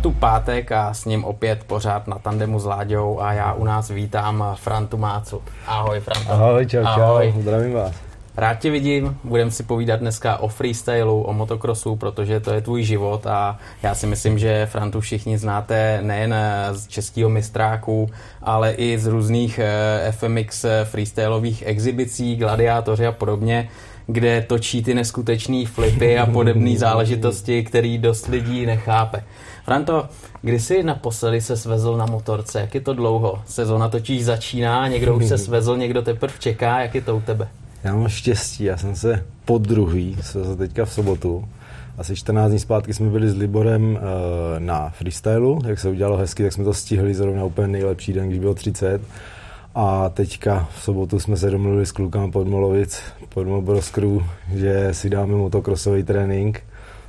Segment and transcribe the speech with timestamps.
[0.00, 3.90] Tu pátek a s ním opět pořád na tandemu s Láďou a já u nás
[3.90, 5.42] vítám Frantu Mácu.
[5.66, 6.32] Ahoj Franto.
[6.32, 7.32] Ahoj, čau, Ahoj.
[7.32, 7.92] čau, zdravím vás.
[8.36, 12.82] Rád tě vidím, budeme si povídat dneska o freestylu, o motokrosu, protože to je tvůj
[12.82, 16.34] život a já si myslím, že Frantu všichni znáte nejen
[16.72, 18.10] z českého mistráku,
[18.42, 23.68] ale i z různých eh, FMX freestyleových exibicí, gladiátoři a podobně
[24.08, 29.24] kde točí ty neskutečné flipy a podobné záležitosti, který dost lidí nechápe.
[29.68, 30.08] Franto,
[30.42, 32.60] kdy jsi naposledy se svezl na motorce?
[32.60, 33.42] Jak je to dlouho?
[33.46, 36.80] Sezona totiž začíná, někdo už se svezl, někdo teprve čeká.
[36.80, 37.48] Jak je to u tebe?
[37.84, 41.48] Já mám štěstí, já jsem se po druhý svezl teďka v sobotu.
[41.98, 43.98] Asi 14 dní zpátky jsme byli s Liborem uh,
[44.58, 48.38] na freestylu, jak se udělalo hezky, tak jsme to stihli zrovna úplně nejlepší den, když
[48.38, 49.00] bylo 30.
[49.74, 54.22] A teďka v sobotu jsme se domluvili s klukama pod Molovic, pod Mobros Crew,
[54.54, 56.60] že si dáme motokrosový trénink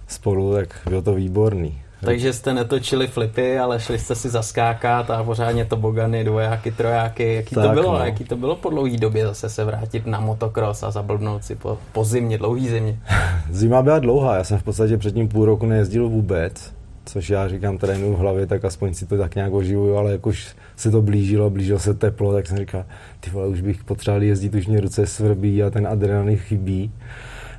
[0.08, 1.82] spolu, tak bylo to výborný.
[2.02, 7.36] Takže jste netočili flipy, ale šli jste si zaskákat a pořádně tobogany, dvojáky, trojáky.
[7.36, 8.00] Jaký tak, to bylo?
[8.00, 8.06] No.
[8.06, 11.78] Jaký to bylo po dlouhé době zase se vrátit na motokros a zablbnout si po,
[11.92, 13.00] po zimě, dlouhý zimě?
[13.52, 16.74] Zima byla dlouhá, já jsem v podstatě předtím půl roku nejezdil vůbec,
[17.06, 20.26] což já říkám trénu v hlavě, tak aspoň si to tak nějak oživuju, ale jak
[20.26, 22.86] už se to blížilo, blížilo se teplo, tak jsem říkal,
[23.20, 26.92] ty vole, už bych potřeboval jezdit, už mě ruce svrbí a ten adrenalin chybí.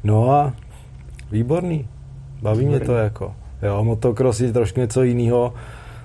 [0.05, 0.53] No a
[1.31, 1.89] výborný,
[2.43, 2.79] baví výborný.
[2.79, 3.35] mě to jako.
[3.63, 5.55] Jo, motocross je trošku něco jiného.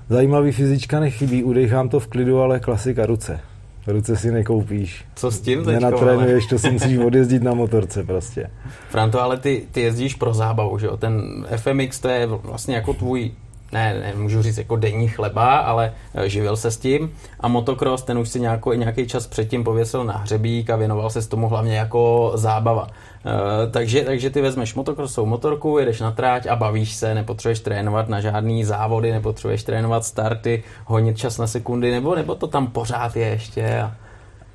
[0.08, 3.40] Zajímavý fyzička nechybí, udechám to v klidu, ale klasika ruce.
[3.86, 5.04] Ruce si nekoupíš.
[5.14, 8.50] Co s tím teďko, Nenatrénuješ, to si musíš odjezdit na motorce prostě.
[8.90, 10.96] Franto, ale ty, ty jezdíš pro zábavu, že jo?
[10.96, 13.30] Ten FMX to je vlastně jako tvůj
[13.72, 17.12] ne, ne, můžu říct jako denní chleba, ale eh, živil se s tím.
[17.40, 21.22] A motocross, ten už si nějakou, nějaký čas předtím pověsil na hřebík a věnoval se
[21.22, 22.86] s tomu hlavně jako zábava.
[23.26, 28.08] Uh, takže, takže ty vezmeš motokrosovou motorku, jedeš na tráť a bavíš se, nepotřebuješ trénovat
[28.08, 33.16] na žádný závody, nepotřebuješ trénovat starty, honit čas na sekundy, nebo, nebo to tam pořád
[33.16, 33.80] je ještě.
[33.80, 34.05] A...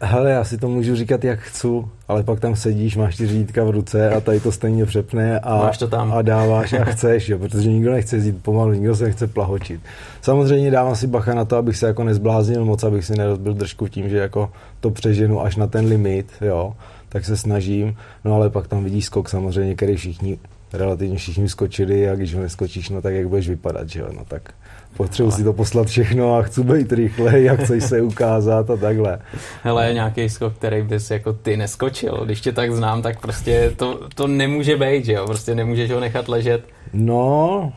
[0.04, 1.68] Hele, já si to můžu říkat, jak chci,
[2.08, 5.58] ale pak tam sedíš, máš ty řídítka v ruce a tady to stejně přepne a,
[5.58, 6.14] máš to tam.
[6.14, 9.82] a dáváš a chceš, jo, protože nikdo nechce jezdit pomalu, nikdo se nechce plahočit.
[10.22, 13.88] Samozřejmě dávám si bacha na to, abych se jako nezbláznil moc, abych si nerozbil držku
[13.88, 16.74] tím, že jako to přeženu až na ten limit, jo,
[17.10, 17.96] tak se snažím,
[18.26, 20.40] no ale pak tam vidíš skok samozřejmě, který všichni,
[20.74, 24.26] relativně všichni skočili a když ho neskočíš, no tak jak budeš vypadat, že jo, no
[24.28, 24.54] tak
[24.98, 29.20] potřebuji si to poslat všechno a chci být rychle, jak chceš se ukázat a takhle.
[29.64, 34.00] Hele, nějaký skok, který bys jako ty neskočil, když tě tak znám, tak prostě to,
[34.16, 36.64] to nemůže být, že jo, prostě nemůžeš ho nechat ležet.
[36.94, 37.74] No,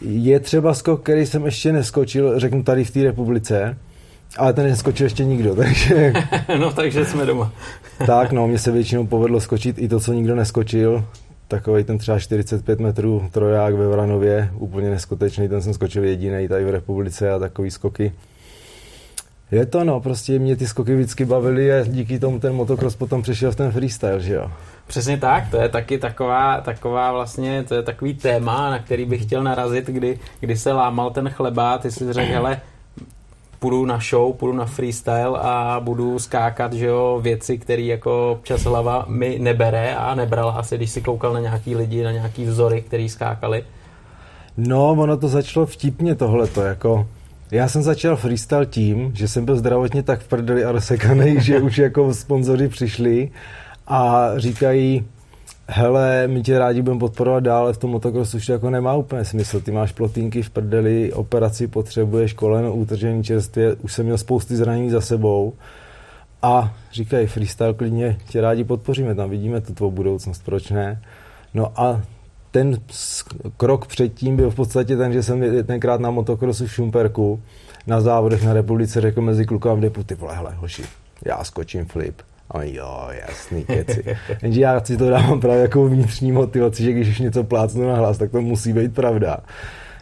[0.00, 3.76] je třeba skok, který jsem ještě neskočil, řeknu tady v té republice,
[4.36, 6.12] ale ten neskočil ještě nikdo, takže...
[6.58, 7.52] no, takže jsme doma.
[8.06, 11.04] tak, no, mně se většinou povedlo skočit i to, co nikdo neskočil,
[11.52, 16.64] takový ten třeba 45 metrů troják ve Vranově, úplně neskutečný, ten jsem skočil jediný tady
[16.64, 18.12] v republice a takový skoky.
[19.50, 23.22] Je to no, prostě mě ty skoky vždycky bavily a díky tomu ten motocross potom
[23.22, 24.50] přešel v ten freestyle, že jo.
[24.86, 29.22] Přesně tak, to je taky taková, taková vlastně, to je takový téma, na který bych
[29.22, 32.60] chtěl narazit, kdy, kdy se lámal ten chleba, ty si řekl, hele,
[33.62, 38.62] půjdu na show, půjdu na freestyle a budu skákat, že jo, věci, které jako občas
[38.62, 42.82] hlava mi nebere a nebrala asi, když si koukal na nějaký lidi, na nějaký vzory,
[42.82, 43.64] který skákali.
[44.56, 47.06] No, ono to začalo vtipně tohleto, jako
[47.50, 51.60] já jsem začal freestyle tím, že jsem byl zdravotně tak v prdeli a rozsekaný, že
[51.60, 53.30] už jako sponzoři přišli
[53.86, 55.04] a říkají,
[55.68, 59.60] hele, my tě rádi budeme podporovat dál, v tom motocrossu už jako nemá úplně smysl.
[59.60, 64.90] Ty máš plotínky v prdeli, operaci potřebuješ, koleno utržení čerstvě, už jsem měl spousty zranění
[64.90, 65.52] za sebou.
[66.42, 71.02] A říkají, freestyle klidně tě rádi podpoříme, tam vidíme tu tvou budoucnost, proč ne?
[71.54, 72.02] No a
[72.50, 72.78] ten
[73.56, 77.42] krok předtím byl v podstatě ten, že jsem tenkrát na motocrossu v Šumperku
[77.86, 80.82] na závodech na republice řekl mezi klukama v depu, ty vole, hele, hoši,
[81.26, 82.22] já skočím flip
[82.52, 84.04] a jo, jasný keci.
[84.42, 88.18] Jenže já si to dávám právě jako vnitřní motivaci, že když něco plácnu na hlas,
[88.18, 89.36] tak to musí být pravda.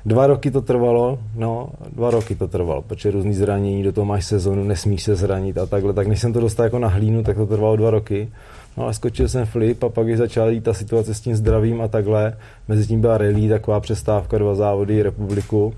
[0.07, 4.25] Dva roky to trvalo, no, dva roky to trvalo, protože různý zranění, do toho máš
[4.25, 7.37] sezonu, nesmíš se zranit a takhle, tak než jsem to dostal jako na hlínu, tak
[7.37, 8.29] to trvalo dva roky.
[8.77, 11.81] No ale skočil jsem flip a pak když začala jít ta situace s tím zdravím
[11.81, 12.37] a takhle,
[12.69, 15.75] mezi tím byla rally, taková přestávka, dva závody, republiku.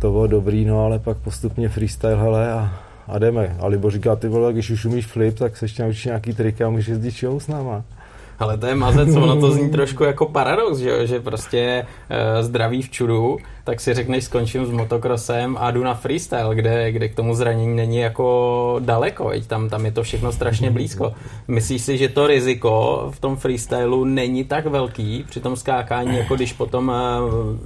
[0.00, 2.72] To bylo dobrý, no ale pak postupně freestyle, hele, a
[3.12, 3.56] a jdeme.
[3.60, 6.64] A Libo říká, ty vole, když už umíš flip, tak se ještě naučíš nějaký triky
[6.64, 7.84] a můžeš jezdit show s náma.
[8.38, 12.82] Ale to je mazec, ono to zní trošku jako paradox, že, že prostě uh, zdraví
[12.82, 17.14] v čudu, tak si řekneš skončím s motokrosem a jdu na freestyle, kde, kde k
[17.14, 21.12] tomu zranění není jako daleko, veď tam, tam je to všechno strašně blízko.
[21.48, 26.36] Myslíš si, že to riziko v tom freestylu není tak velký při tom skákání, jako
[26.36, 26.94] když potom uh,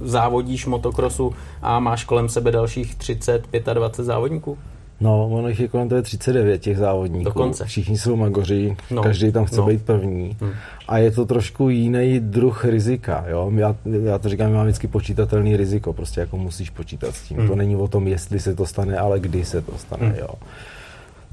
[0.01, 4.57] závodíš motokrosu a máš kolem sebe dalších 30, 25 závodníků?
[4.99, 7.23] No, ono jich je kolem toho 39 těch závodníků.
[7.23, 7.65] Dokonce.
[7.65, 9.65] Všichni jsou magoři, no, každý tam chce no.
[9.67, 10.37] být první.
[10.41, 10.53] Hmm.
[10.87, 13.25] A je to trošku jiný druh rizika.
[13.27, 13.51] Jo?
[13.55, 15.93] Já, já to říkám, mám vždycky počítatelný riziko.
[15.93, 17.37] Prostě jako musíš počítat s tím.
[17.37, 17.47] Hmm.
[17.47, 20.07] To není o tom, jestli se to stane, ale kdy se to stane.
[20.07, 20.15] Hmm.
[20.19, 20.29] Jo?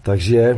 [0.02, 0.56] Takže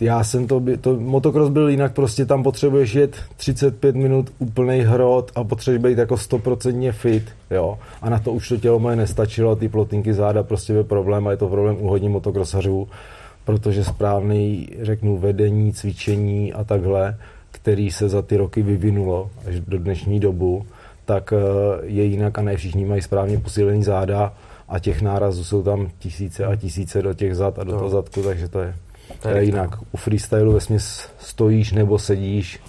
[0.00, 5.32] já jsem to, to, motocross byl jinak, prostě tam potřebuješ jet 35 minut úplný hrot
[5.34, 7.78] a potřebuješ být jako 100% fit, jo.
[8.02, 11.30] A na to už to tělo moje nestačilo, ty plotinky záda prostě byl problém a
[11.30, 12.88] je to problém u hodně motokrosařů,
[13.44, 17.16] protože správný, řeknu, vedení, cvičení a takhle,
[17.50, 20.66] který se za ty roky vyvinulo až do dnešní dobu,
[21.04, 21.36] tak eh,
[21.82, 24.32] je jinak a ne všichni mají správně posílený záda
[24.68, 28.22] a těch nárazů jsou tam tisíce a tisíce do těch zad a do toho zadku,
[28.22, 28.74] takže to je
[29.34, 29.70] je jinak.
[29.92, 32.60] U freestylu ve směs stojíš nebo sedíš,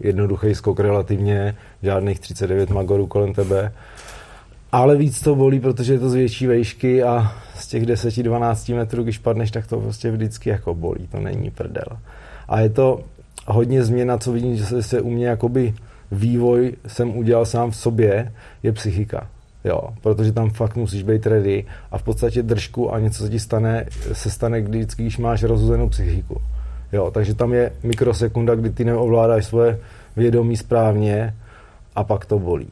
[0.00, 3.72] jednoduchý skok relativně, žádných 39 magorů kolem tebe.
[4.72, 9.02] Ale víc to bolí, protože je to z větší vejšky a z těch 10-12 metrů,
[9.02, 11.98] když padneš, tak to prostě vždycky jako bolí, to není prdel.
[12.48, 13.00] A je to
[13.46, 15.74] hodně změna, co vidím, že se u mě jakoby
[16.12, 18.32] vývoj jsem udělal sám v sobě,
[18.62, 19.28] je psychika.
[19.68, 23.40] Jo, protože tam fakt musíš být ready a v podstatě držku a něco se ti
[23.40, 26.36] stane, se stane vždycky, když máš rozhozenou psychiku.
[26.92, 29.78] Jo, takže tam je mikrosekunda, kdy ty neovládáš svoje
[30.16, 31.34] vědomí správně
[31.96, 32.68] a pak to bolí.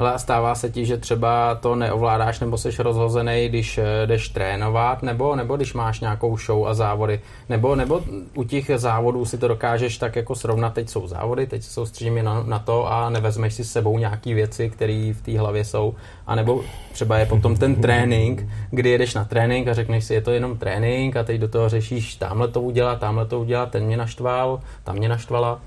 [0.00, 5.02] Hele, stává se ti, že třeba to neovládáš nebo jsi rozhozený, když eh, jdeš trénovat,
[5.02, 8.00] nebo, nebo když máš nějakou show a závody, nebo, nebo
[8.34, 12.22] u těch závodů si to dokážeš tak jako srovnat, teď jsou závody, teď se soustředíme
[12.22, 15.94] na, na to a nevezmeš si s sebou nějaký věci, které v té hlavě jsou,
[16.26, 16.60] a nebo
[16.92, 20.58] třeba je potom ten trénink, kdy jedeš na trénink a řekneš si, je to jenom
[20.58, 24.60] trénink a teď do toho řešíš, tamhle to udělat, tamhle to udělat, ten mě naštval,
[24.84, 25.60] tam mě naštvala.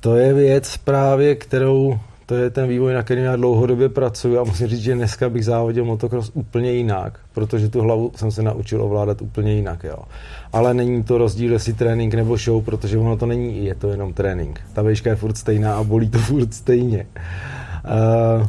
[0.00, 4.44] To je věc právě, kterou to je ten vývoj, na kterém já dlouhodobě pracuji a
[4.44, 8.82] musím říct, že dneska bych závodil motocross úplně jinak, protože tu hlavu jsem se naučil
[8.82, 9.84] ovládat úplně jinak.
[9.84, 9.98] Jo.
[10.52, 14.12] Ale není to rozdíl, jestli trénink nebo show, protože ono to není, je to jenom
[14.12, 14.60] trénink.
[14.72, 17.06] Ta výška je furt stejná a bolí to furt stejně.
[17.84, 18.46] Uh,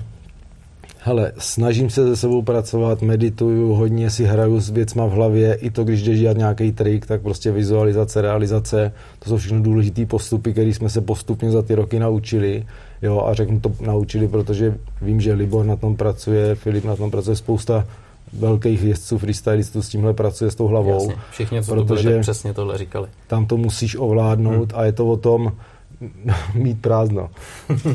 [1.07, 5.69] Hele, snažím se se sebou pracovat, medituju, hodně si hraju s věcma v hlavě, i
[5.69, 10.51] to, když jdeš dělat nějaký trik, tak prostě vizualizace, realizace, to jsou všechno důležité postupy,
[10.51, 12.66] které jsme se postupně za ty roky naučili.
[13.05, 17.11] Jo, a řeknu to naučili, protože vím, že Libor na tom pracuje, Filip na tom
[17.11, 17.85] pracuje, spousta
[18.33, 21.09] velkých jezdců, freestylistů s tímhle pracuje s tou hlavou.
[21.09, 23.07] Jasně, všichni, co protože to byli, přesně tohle říkali.
[23.27, 24.81] Tam to musíš ovládnout hmm.
[24.81, 25.51] a je to o tom,
[26.53, 27.29] mít prázdno.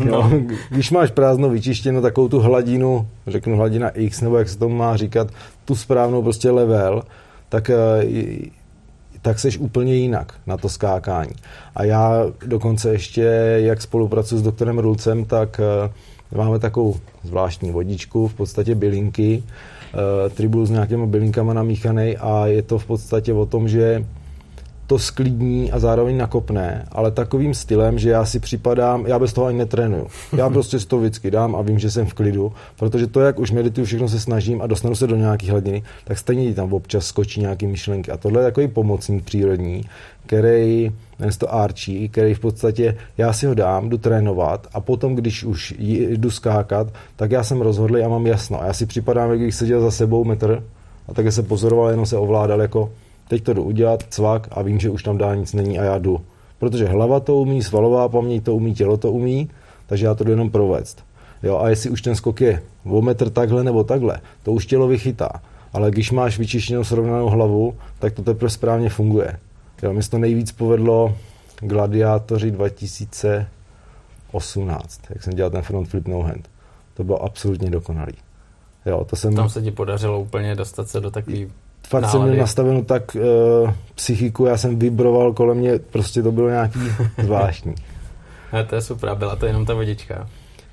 [0.04, 0.30] Jo?
[0.70, 4.96] Když máš prázdno vyčištěno, takovou tu hladinu, řeknu hladina X, nebo jak se tomu má
[4.96, 5.28] říkat,
[5.64, 7.02] tu správnou prostě level,
[7.48, 8.04] tak, eh,
[9.22, 11.32] tak seš úplně jinak na to skákání.
[11.75, 13.22] A já dokonce ještě,
[13.56, 20.31] jak spolupracuji s doktorem Rulcem, tak eh, máme takovou zvláštní vodičku, v podstatě bylinky, eh,
[20.31, 24.05] tribul s nějakými bylinkama namíchaný a je to v podstatě o tom, že
[24.90, 29.46] to sklidní a zároveň nakopne, ale takovým stylem, že já si připadám, já bez toho
[29.46, 30.06] ani netrénuju.
[30.37, 33.38] Já prostě si to vždycky dám a vím, že jsem v klidu, protože to, jak
[33.38, 37.06] už medituju, všechno se snažím a dostanu se do nějaké hladiny, tak stejně tam občas
[37.06, 38.10] skočí nějaké myšlenky.
[38.10, 39.84] A tohle je takový pomocník přírodní,
[40.26, 45.15] který, jmenuje to Archie, který v podstatě, já si ho dám, jdu trénovat a potom,
[45.15, 46.86] když už jdu skákat,
[47.17, 48.62] tak já jsem rozhodl a mám jasno.
[48.62, 50.62] A já si připadám, jak bych seděl za sebou metr
[51.08, 52.91] a také se pozoroval, jenom se ovládal jako
[53.31, 55.99] teď to jdu udělat, cvak a vím, že už tam dál nic není a já
[55.99, 56.20] jdu.
[56.58, 59.51] Protože hlava to umí, svalová paměť to umí, tělo to umí,
[59.87, 61.05] takže já to jdu jenom provést.
[61.43, 64.89] Jo, a jestli už ten skok je o metr takhle nebo takhle, to už tělo
[64.89, 65.29] vychytá.
[65.72, 69.39] Ale když máš vyčištěnou srovnanou hlavu, tak to teprve správně funguje.
[69.82, 71.17] Jo, mi to nejvíc povedlo
[71.60, 76.51] Gladiátoři 2018, jak jsem dělal ten front flip no hand.
[76.94, 78.15] To bylo absolutně dokonalý.
[78.87, 79.34] Jo, to jsem...
[79.34, 81.51] Tam se ti podařilo úplně dostat se do takový
[81.89, 82.19] fakt nálady.
[82.19, 83.17] jsem měl nastavenou tak
[83.65, 86.81] uh, psychiku, já jsem vibroval kolem mě, prostě to bylo nějaký
[87.22, 87.75] zvláštní.
[88.53, 90.27] A to je super, byla to jenom ta vodička.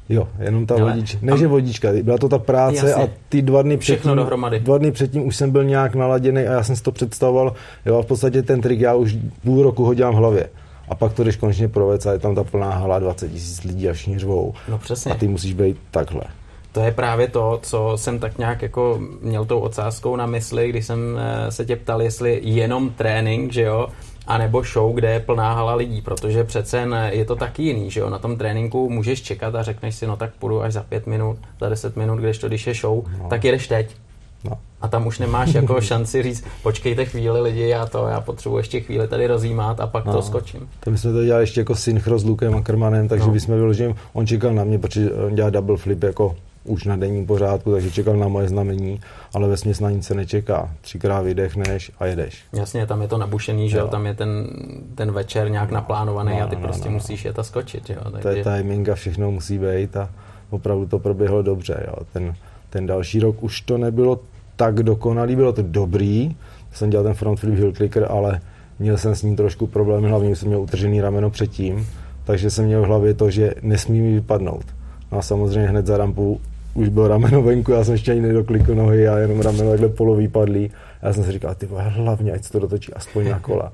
[0.09, 1.17] Jo, jenom ta vodička.
[1.21, 3.03] Ne, že vodička, byla to ta práce Jasně.
[3.03, 4.59] a ty dva dny předtím, dohromady.
[4.59, 7.53] dva dny předtím už jsem byl nějak naladěný a já jsem si to představoval,
[7.85, 10.49] jo, a v podstatě ten trik já už půl roku ho dělám v hlavě.
[10.89, 13.89] A pak to jdeš konečně provést a je tam ta plná hala, 20 tisíc lidí
[13.89, 14.53] a všichni řvou.
[14.69, 15.11] No přesně.
[15.11, 16.21] A ty musíš být takhle
[16.77, 20.85] to je právě to, co jsem tak nějak jako měl tou ocáskou na mysli, když
[20.85, 23.87] jsem eh, se tě ptal, jestli jenom trénink, že jo,
[24.27, 27.99] a nebo show, kde je plná hala lidí, protože přece je to taky jiný, že
[27.99, 31.07] jo, na tom tréninku můžeš čekat a řekneš si, no tak půjdu až za pět
[31.07, 33.29] minut, za deset minut, když to, když je show, no.
[33.29, 33.95] tak jedeš teď.
[34.43, 34.57] No.
[34.81, 38.79] A tam už nemáš jako šanci říct, počkejte chvíli lidi, já to, já potřebuji ještě
[38.79, 40.13] chvíli tady rozjímat a pak no.
[40.13, 40.69] to skočím.
[40.79, 43.39] To my jsme to dělali ještě jako synchro s Lukem a Krmanem, takže no.
[43.39, 46.35] jsme vyložili, on čekal na mě, protože on dělá double flip jako
[46.67, 48.99] už na denním pořádku, takže čekal na moje znamení,
[49.33, 50.71] ale ve na nic se nečeká.
[50.81, 52.43] Třikrát vydechneš a jedeš.
[52.53, 54.47] Jasně, tam je to nabušený, že jo, tam je ten,
[54.95, 58.01] ten večer nějak naplánovaný no, a ty no, prostě no, musíš jet a skočit, jo.
[58.11, 58.21] Takže...
[58.21, 60.09] To je timing a všechno musí být a
[60.49, 61.95] opravdu to proběhlo dobře, jo.
[62.13, 62.33] Ten,
[62.69, 64.19] ten další rok už to nebylo
[64.55, 66.35] tak dokonalý, bylo to dobrý,
[66.71, 68.41] jsem dělal ten front flip hill clicker, ale
[68.79, 71.87] měl jsem s ním trošku problém, hlavně jsem měl utržený rameno předtím,
[72.23, 74.65] takže jsem měl v hlavě to, že nesmí mi vypadnout.
[75.11, 76.41] No a samozřejmě hned za rampu
[76.77, 80.27] už bylo rameno venku, já jsem ještě ani nedoklikl nohy a jenom rameno takhle polový
[80.27, 80.71] padlý.
[81.01, 83.73] Já jsem si říkal, ty hlavně, ať se to dotočí aspoň na kola.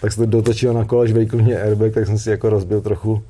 [0.00, 2.80] tak se to dotočilo na kola, až vejkl mě airbag, tak jsem si jako rozbil
[2.80, 3.22] trochu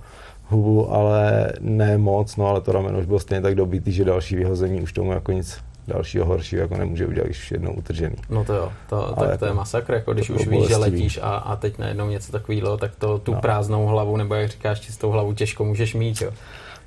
[0.48, 4.36] hubu, ale ne moc, no ale to rameno už bylo stejně tak dobitý, že další
[4.36, 5.58] vyhození už tomu jako nic
[5.88, 8.16] dalšího horšího jako nemůže udělat, když už jednou utržený.
[8.30, 11.28] No to jo, to, tak to je masakr, jako když už víš, že letíš a,
[11.28, 13.40] a teď najednou něco takového, tak to tu no.
[13.40, 16.30] prázdnou hlavu, nebo jak říkáš, čistou hlavu těžko můžeš mít, jo.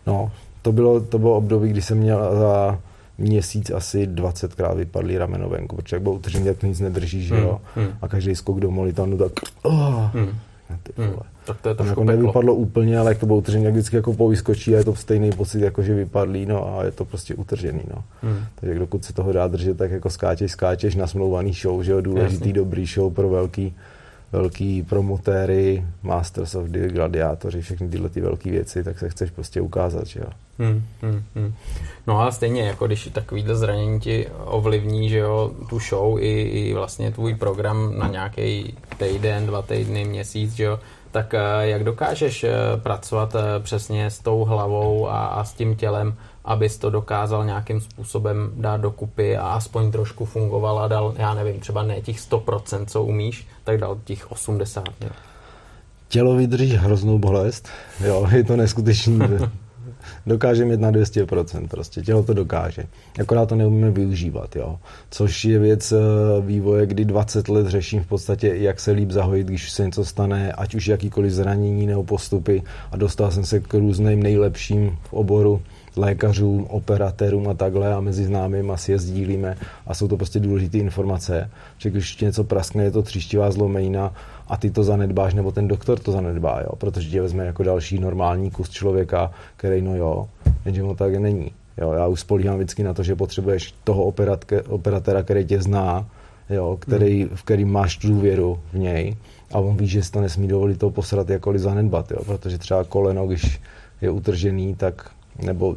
[0.08, 0.32] No,
[0.62, 2.80] to bylo, to bylo období, kdy jsem měl za
[3.18, 7.36] měsíc asi 20krát vypadlý rameno venku, protože jak byl utržený, tak to nic nedrží, že
[7.36, 7.62] jo.
[7.76, 7.96] Hmm, hmm.
[8.02, 9.32] A každý skok do molitanu, tak
[9.64, 10.40] oh, hmm.
[10.98, 11.14] Hmm.
[11.46, 14.14] Tak to je to jako nevypadlo úplně, ale jak to bylo utržený, jak vždycky jako
[14.14, 17.82] povyskočí a je to stejný pocit, jako že vypadlý, no a je to prostě utržený,
[17.96, 18.04] no.
[18.22, 18.40] Hmm.
[18.56, 22.02] Takže dokud se toho dá držet, tak jako skáčeš, skáčeš na smlouvaný show, že jo,
[22.02, 22.54] důležitý, Jasný.
[22.54, 23.76] dobrý show pro velký
[24.32, 29.62] velký promotéry, Masters of the Gladiátoři, všechny tyhle ty velké věci, tak se chceš prostě
[29.62, 30.30] ukázat, že jo.
[30.60, 31.54] Hmm, hmm, hmm.
[32.08, 36.74] No a stejně, jako když takovýhle zranění ti ovlivní, že jo, tu show i, i
[36.74, 40.80] vlastně tvůj program na nějaký týden, dva týdny, měsíc, že jo,
[41.12, 45.76] tak eh, jak dokážeš eh, pracovat eh, přesně s tou hlavou a, a s tím
[45.76, 46.18] tělem,
[46.50, 51.60] abys to dokázal nějakým způsobem dát dokupy a aspoň trošku fungoval a dal, já nevím,
[51.60, 54.84] třeba ne těch 100%, co umíš, tak dal těch 80%.
[55.02, 55.10] Jo.
[56.08, 57.70] Tělo vydrží hroznou bolest,
[58.06, 59.20] jo, je to neskutečný.
[60.26, 62.84] dokáže mít na 200%, prostě tělo to dokáže.
[63.20, 64.80] Akorát to neumíme využívat, jo.
[65.12, 65.98] Což je věc eh,
[66.42, 70.52] vývoje, kdy 20 let řeším v podstatě, jak se líp zahojit, když se něco stane,
[70.52, 75.62] ať už jakýkoliv zranění nebo postupy a dostal jsem se k různým nejlepším v oboru
[75.96, 80.78] lékařům, operatérům a takhle a mezi známými asi je sdílíme a jsou to prostě důležité
[80.78, 84.14] informace, že když ti něco praskne, je to tříštivá zlomenina
[84.48, 88.00] a ty to zanedbáš, nebo ten doktor to zanedbá, jo, protože tě vezme jako další
[88.00, 90.28] normální kus člověka, který no jo,
[90.66, 91.52] jenže mu tak není.
[91.78, 96.06] Jo, já už spolíhám vždycky na to, že potřebuješ toho operatke, operatéra, který tě zná,
[96.50, 97.36] jo, který, hmm.
[97.36, 99.16] v kterým máš důvěru v něj
[99.52, 102.84] a on ví, že si to nesmí dovolit to posrat jakkoliv zanedbat, jo, protože třeba
[102.84, 103.62] koleno, když
[104.02, 105.76] je utržený, tak nebo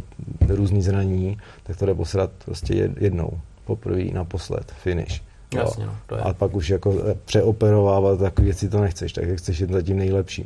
[0.48, 3.30] různý zranění, tak to jde posrat prostě jednou,
[3.64, 5.22] poprvé, naposled, finish.
[5.54, 6.20] Jasně, no, to je.
[6.22, 9.98] A pak už jako přeoperovávat takové věci to nechceš, tak jak chceš jít za tím
[9.98, 10.44] nejlepším.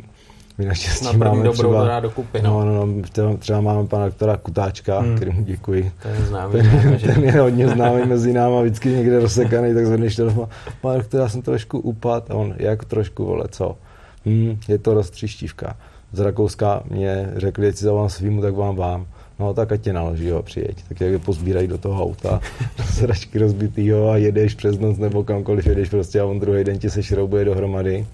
[0.58, 2.64] My naštěstí na máme dobrou třeba, dokupy, no.
[2.64, 5.16] No, no, třeba, třeba máme pana doktora Kutáčka, hmm.
[5.16, 5.92] kterému děkuji.
[6.02, 6.52] Ten je známý.
[6.52, 10.49] Ten, ten je hodně známý mezi náma, vždycky někde rozsekaný, tak zvedneš telefon.
[10.80, 12.30] Pane doktor, já jsem trošku upad.
[12.30, 13.76] A on, jak trošku, vole, co?
[14.25, 15.76] Hmm, je to roztříštívka
[16.16, 19.06] z Rakouska mě řekli, jestli vám svýmu, tak vám vám.
[19.38, 20.85] No tak ať tě naloží, jo, přijeď.
[20.88, 22.40] Tak jak je pozbírají do toho auta,
[22.78, 26.78] do sračky rozbitýho a jedeš přes noc nebo kamkoliv jedeš prostě a on druhý den
[26.78, 28.06] ti se šroubuje dohromady.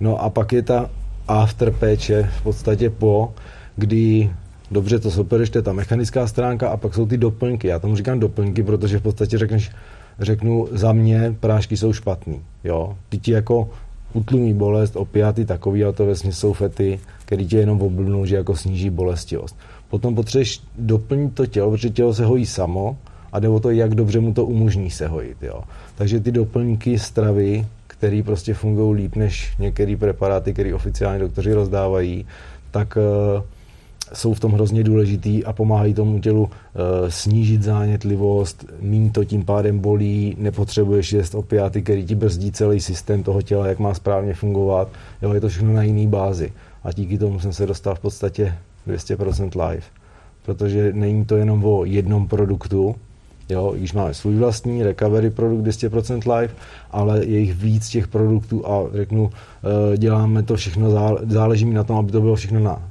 [0.00, 0.90] No a pak je ta
[1.28, 3.32] after péče v podstatě po,
[3.76, 4.30] kdy
[4.70, 7.68] dobře to sopereš, to je ta mechanická stránka a pak jsou ty doplňky.
[7.68, 9.70] Já tomu říkám doplňky, protože v podstatě řekneš,
[10.18, 12.40] řeknu, za mě prášky jsou špatný.
[12.64, 12.96] Jo?
[13.08, 13.70] Ty ti jako
[14.12, 18.56] utlumí bolest, opiaty takový, ale to vesmě jsou fety, který tě jenom oblbnou, že jako
[18.56, 19.56] sníží bolestivost.
[19.88, 22.96] Potom potřebuješ doplnit to tělo, protože tělo se hojí samo
[23.32, 25.42] a jde o to, jak dobře mu to umožní se hojit.
[25.42, 25.62] Jo.
[25.94, 32.26] Takže ty doplňky stravy, které prostě fungují líp než některé preparáty, které oficiálně doktoři rozdávají,
[32.70, 32.98] tak
[33.36, 33.42] uh,
[34.12, 36.48] jsou v tom hrozně důležitý a pomáhají tomu tělu uh,
[37.08, 43.22] snížit zánětlivost, mín to tím pádem bolí, nepotřebuješ jíst opiáty, který ti brzdí celý systém
[43.22, 44.88] toho těla, jak má správně fungovat.
[45.22, 46.52] Jo, je to všechno na jiný bázi.
[46.84, 48.54] A díky tomu jsem se dostal v podstatě
[48.88, 49.82] 200% live.
[50.42, 52.94] Protože není to jenom o jednom produktu,
[53.50, 56.54] Jo, když máme svůj vlastní recovery produkt 200% live,
[56.90, 60.90] ale je jich víc těch produktů a řeknu, eh, děláme to všechno,
[61.26, 62.89] záleží mi na tom, aby to bylo všechno na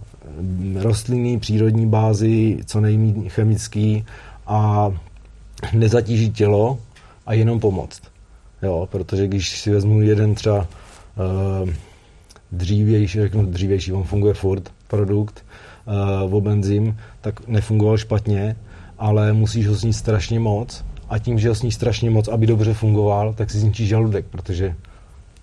[0.76, 4.06] rostlinný, přírodní bázi, co nejméně chemický
[4.48, 4.92] a
[5.74, 6.78] nezatížit tělo
[7.26, 8.02] a jenom pomoct.
[8.62, 11.70] Jo, protože když si vezmu jeden třeba uh,
[12.52, 15.46] dřívější, řeknu dřívější, on funguje furt, produkt,
[16.26, 18.56] uh, o benzím, tak nefungoval špatně,
[18.98, 22.74] ale musíš ho snít strašně moc a tím, že ho sníš strašně moc, aby dobře
[22.74, 24.76] fungoval, tak si zničíš žaludek, protože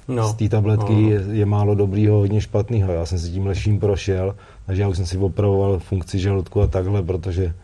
[0.09, 0.29] no.
[0.29, 1.11] z té tabletky no.
[1.11, 2.93] je, je málo dobrýho, hodně špatného.
[2.93, 4.35] Já jsem si tím leším prošel,
[4.67, 7.55] takže já už jsem si opravoval funkci žaludku a takhle, protože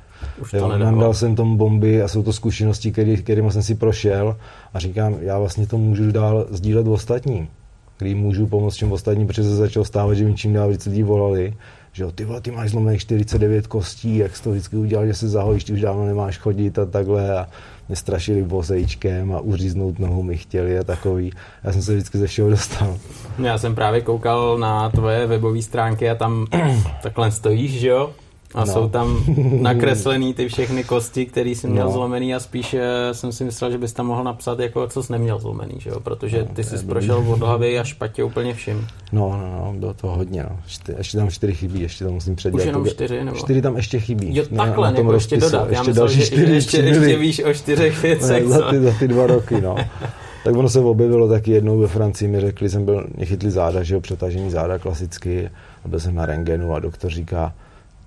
[0.40, 4.36] už jo, nandal jsem tomu bomby a jsou to zkušenosti, který, kterými jsem si prošel
[4.74, 7.48] a říkám, já vlastně to můžu dál sdílet ostatním,
[7.96, 11.02] který můžu pomoct čem ostatním, protože se začal stávat, že mi čím dál víc lidí
[11.02, 11.54] volali,
[11.92, 15.14] že jo, ty vole, ty máš zlomených 49 kostí, jak jsi to vždycky udělal, že
[15.14, 17.48] se zahojíš, ty už dávno nemáš chodit a takhle a
[17.88, 21.32] mě strašili vozejčkem a uříznout nohu mi chtěli a takový.
[21.64, 22.98] Já jsem se vždycky ze všeho dostal.
[23.38, 26.46] Já jsem právě koukal na tvoje webové stránky a tam
[27.02, 28.10] takhle stojíš, že jo?
[28.54, 28.72] A no.
[28.72, 29.24] jsou tam
[29.62, 31.92] nakreslený ty všechny kosti, které jsi měl no.
[31.92, 35.12] zlomený a spíš eh, jsem si myslel, že bys tam mohl napsat, jako co jsi
[35.12, 36.00] neměl zlomený, že jo?
[36.00, 38.86] protože no, ty jsi prošel od hlavy a špatě úplně vším.
[39.12, 40.60] No, no, no, bylo to hodně, no.
[40.66, 42.62] Čty, ještě tam čtyři chybí, ještě to musím předělat.
[42.62, 43.36] Už jenom čtyři, nebo?
[43.36, 44.36] Čtyři tam ještě chybí.
[44.36, 45.70] Jo, takhle, ne, nebo ještě dodat.
[45.70, 48.42] Já ještě myslel, další čtyři, že ještě, ještě víš o čtyřech věcech.
[48.42, 49.76] Ne, za, ty, za ty dva roky, no.
[50.44, 53.82] tak ono se objevilo taky jednou ve Francii, mi řekli, jsem byl, mě chytli záda,
[53.82, 55.50] že jo, přetažení záda klasicky,
[55.84, 57.54] a byl jsem na rengenu a doktor říká,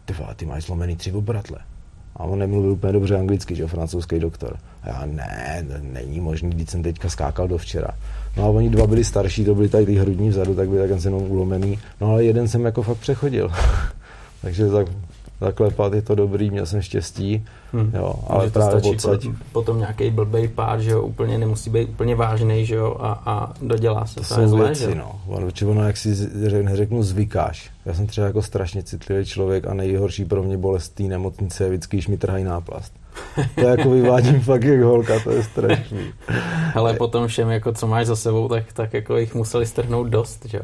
[0.05, 1.57] ty, ty máš zlomený tři obratle.
[2.15, 4.57] A on nemluvil úplně dobře anglicky, že francouzský doktor.
[4.83, 7.89] A já, ne, to není možný, když jsem teďka skákal do včera.
[8.37, 11.05] No a oni dva byli starší, to byli tady ty hrudní vzadu, tak byli tak
[11.05, 11.79] jenom ulomený.
[12.01, 13.51] No ale jeden jsem jako fakt přechodil.
[14.41, 14.87] Takže tak
[15.41, 17.91] zaklepat, je to dobrý, měl jsem štěstí, hmm.
[17.93, 19.25] jo, ale právě stačí odsaď...
[19.51, 23.53] potom nějaký blbej pád, že jo, úplně nemusí být úplně vážný, že jo, a, a
[23.61, 24.15] dodělá se.
[24.15, 24.95] To, to jsou zlé, věci, že?
[24.95, 25.21] no.
[25.27, 26.29] Ono, ono, jak si
[26.63, 27.71] neřeknu, zvykáš.
[27.85, 31.69] Já jsem třeba jako strašně citlivý člověk a nejhorší pro mě bolest té nemocnice je
[31.69, 32.93] vždycky, když mi trhají náplast.
[33.55, 35.99] To jako vyvádím fakt jak holka, to je strašný.
[36.75, 40.45] Ale potom všem, jako co máš za sebou, tak, tak jako jich museli strhnout dost,
[40.45, 40.63] že jo?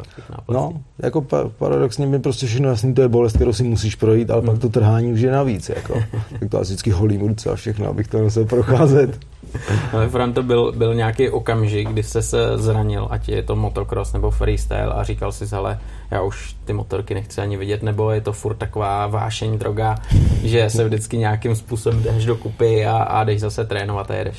[0.49, 4.31] No, jako pa, paradoxně mi prostě všechno jasný, to je bolest, kterou si musíš projít,
[4.31, 4.47] ale mm.
[4.47, 6.03] pak to trhání už je navíc, jako.
[6.39, 9.19] tak to asi vždycky holím ruce a všechno, abych to musel procházet.
[9.93, 14.13] Ale Fran, to byl, byl nějaký okamžik, kdy jsi se zranil, ať je to motocross
[14.13, 15.79] nebo freestyle a říkal si, hele,
[16.11, 19.95] já už ty motorky nechci ani vidět, nebo je to furt taková vášeň, droga,
[20.43, 24.37] že se vždycky nějakým způsobem jdeš do kupy a, a jdeš zase trénovat a jedeš?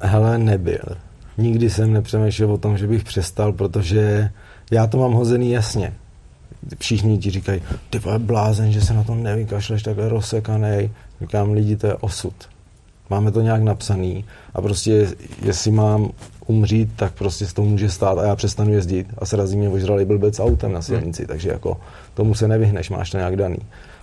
[0.00, 0.84] Hele, nebyl.
[1.38, 4.30] Nikdy jsem nepřemýšlel o tom, že bych přestal, protože
[4.70, 5.92] já to mám hozený jasně.
[6.78, 10.90] Všichni ti říkají, ty blázen, že se na tom nevykašleš takhle rozsekanej.
[11.20, 12.34] Říkám, lidi, to je osud.
[13.10, 15.08] Máme to nějak napsaný a prostě
[15.42, 16.10] jestli mám
[16.46, 20.04] umřít, tak prostě se to může stát a já přestanu jezdit a srazí mě ožralý
[20.04, 21.28] blbec autem na silnici, hmm.
[21.28, 21.76] takže jako
[22.14, 23.58] tomu se nevyhneš, máš to nějak daný.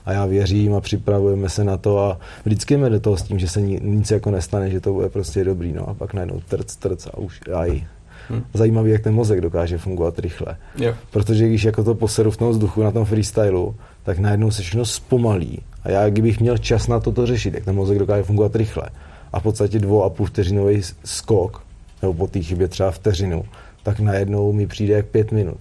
[0.06, 3.40] A já věřím a připravujeme se na to a vždycky jdeme do toho s tím,
[3.40, 6.76] že se nic jako nestane, že to bude prostě dobrý, no a pak najednou trc,
[6.76, 7.84] trc a už aj.
[8.30, 8.44] Hmm.
[8.54, 10.58] Zajímavý, jak ten mozek dokáže fungovat rychle.
[10.78, 10.94] Jo.
[11.12, 14.86] Protože když jako to poseru v tom vzduchu na tom freestylu, tak najednou se všechno
[14.86, 15.60] zpomalí.
[15.84, 18.90] A já, kdybych měl čas na toto řešit, jak ten mozek dokáže fungovat rychle,
[19.34, 21.64] a v podstatě dvou a půl vteřinový skok,
[22.02, 23.44] nebo po té chybě třeba vteřinu,
[23.84, 25.58] tak najednou mi přijde jak pět minut.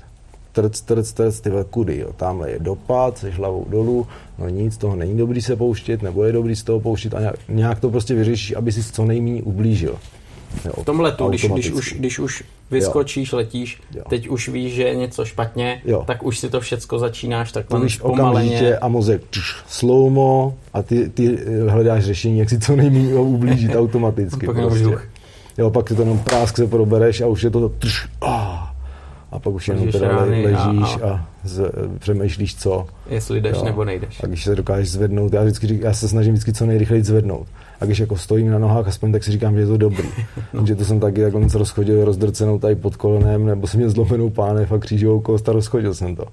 [0.52, 2.12] Trc, trc, trc, ty kudy, jo.
[2.16, 4.06] Tamhle je dopad, seš hlavou dolů,
[4.38, 7.36] no nic, toho není dobrý se pouštět, nebo je dobrý z toho pouštět a nějak,
[7.48, 9.96] nějak to prostě vyřešíš, aby si co nejméně ublížil.
[10.64, 13.38] Jo, v tom letu, když, když, už, když už vyskočíš, jo.
[13.38, 14.02] letíš, jo.
[14.08, 16.04] teď už víš, že je něco špatně, jo.
[16.06, 18.78] tak už si to všecko začínáš takhle víš pomaleně.
[18.78, 24.46] a mozek tš, slowmo a ty, ty hledáš řešení, jak si co nejméně ublížit automaticky.
[24.46, 24.98] pak prostě.
[25.58, 28.49] Jo, pak si to jenom prásk se probereš a už je to tš, a,
[29.32, 31.12] a pak už jenom teda le, ležíš a, a.
[31.12, 32.86] a z, přemýšlíš co.
[33.10, 33.64] Jestli jdeš jo.
[33.64, 34.22] nebo nejdeš.
[34.22, 37.46] A když se dokážeš zvednout, já, vždycky, já se snažím vždycky co nejrychleji zvednout
[37.80, 40.08] a když jako stojím na nohách aspoň, tak si říkám, že je to dobrý.
[40.52, 40.66] no.
[40.66, 44.72] Že to jsem taky takhle rozchodil rozdrcenou tady pod kolenem, nebo jsem měl zlomenou pánev
[44.72, 46.24] a křížovou kost a rozchodil jsem to.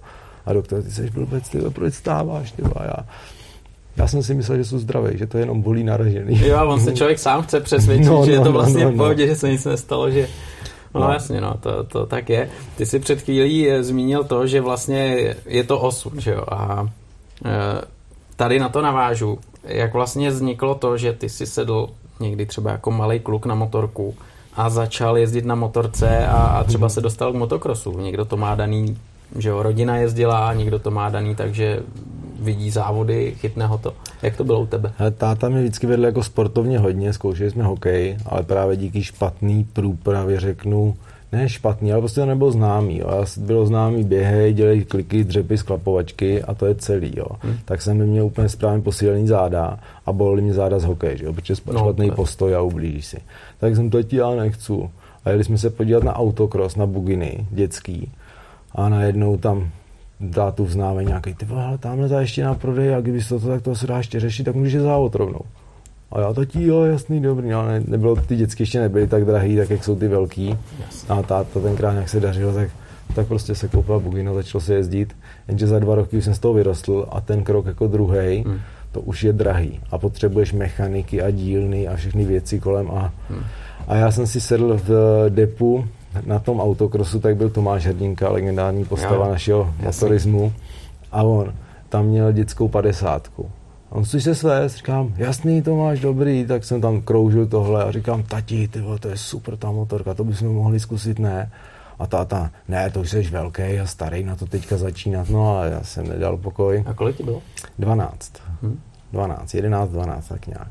[0.45, 3.05] A doktor, ty jsi blbec, ty proč stáváš, ty a já,
[3.97, 6.41] já jsem si myslel, že jsou zdravý, že to je jenom bolí naražený.
[6.47, 8.83] Jo, a on se člověk sám chce přesvědčit, no, no, že je to no, vlastně
[8.83, 9.29] no, no, v pohodě, no.
[9.29, 10.27] že se nic nestalo, že
[10.93, 12.49] No, no jasně, no, to, to tak je.
[12.75, 16.87] Ty jsi před chvílí eh, zmínil to, že vlastně je to osud, že jo, a
[17.45, 17.81] e,
[18.35, 22.91] tady na to navážu jak vlastně vzniklo to, že ty si sedl někdy třeba jako
[22.91, 24.15] malý kluk na motorku
[24.53, 27.99] a začal jezdit na motorce a, a třeba se dostal k motokrosu.
[27.99, 28.97] Někdo to má daný,
[29.35, 31.79] že jo, rodina jezdila, někdo to má daný, takže
[32.39, 33.93] vidí závody, chytne ho to.
[34.21, 34.93] Jak to bylo u tebe?
[34.97, 39.67] Hele, táta mě vždycky vedl jako sportovně hodně, zkoušeli jsme hokej, ale právě díky špatný
[39.73, 40.95] průpravě řeknu,
[41.31, 42.97] ne špatný, ale prostě to nebylo známý.
[42.97, 43.07] Jo.
[43.11, 47.13] Já bylo známý běhej, dělej kliky, dřepy, sklapovačky a to je celý.
[47.17, 47.27] Jo.
[47.39, 47.57] Hmm.
[47.65, 51.53] Tak jsem neměl úplně správně posílený záda a bolely mě záda z hokej, jo, protože
[51.65, 53.17] no, špatný postoj a ublížíš si.
[53.59, 54.73] Tak jsem to já nechci.
[55.25, 58.11] A jeli jsme se podívat na autokros, na buginy dětský.
[58.75, 59.69] A najednou tam
[60.33, 63.75] tátu známe nějaký, ty vole, tamhle ta ještě na prodej a kdyby to, tak to
[63.75, 65.41] se dá ještě řešit, tak můžeš závod rovnou.
[66.11, 69.55] A já tatí, jo, jasný, dobrý, ale ne, nebylo, ty dětské ještě nebyly tak drahý,
[69.55, 70.57] tak jak jsou ty velký.
[71.09, 72.69] A táta tenkrát, jak se dařilo, tak,
[73.15, 75.15] tak prostě se koupila bugino, začalo se jezdit,
[75.47, 78.59] jenže za dva roky už jsem z toho vyrostl a ten krok jako druhý, hmm.
[78.91, 83.43] to už je drahý a potřebuješ mechaniky a dílny a všechny věci kolem a, hmm.
[83.87, 85.85] a já jsem si sedl v depu
[86.25, 90.53] na tom autokrosu, tak byl Tomáš Hrdinka, legendární postava jo, našeho motorismu
[91.11, 91.53] a on
[91.89, 93.51] tam měl dětskou padesátku
[93.91, 97.83] a on si se své, říkám, jasný to máš dobrý, tak jsem tam kroužil tohle
[97.83, 101.51] a říkám, tati, ty vole, to je super ta motorka, to bychom mohli zkusit, ne?
[101.99, 105.29] A táta, ne, to už jsi velký a starý na to teďka začínat.
[105.29, 106.83] No a já jsem nedal pokoj.
[106.87, 107.41] A kolik ti bylo?
[107.79, 108.33] 12.
[108.61, 108.79] Hmm.
[109.11, 110.67] 12, 11, 12, tak nějak.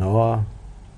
[0.00, 0.44] No a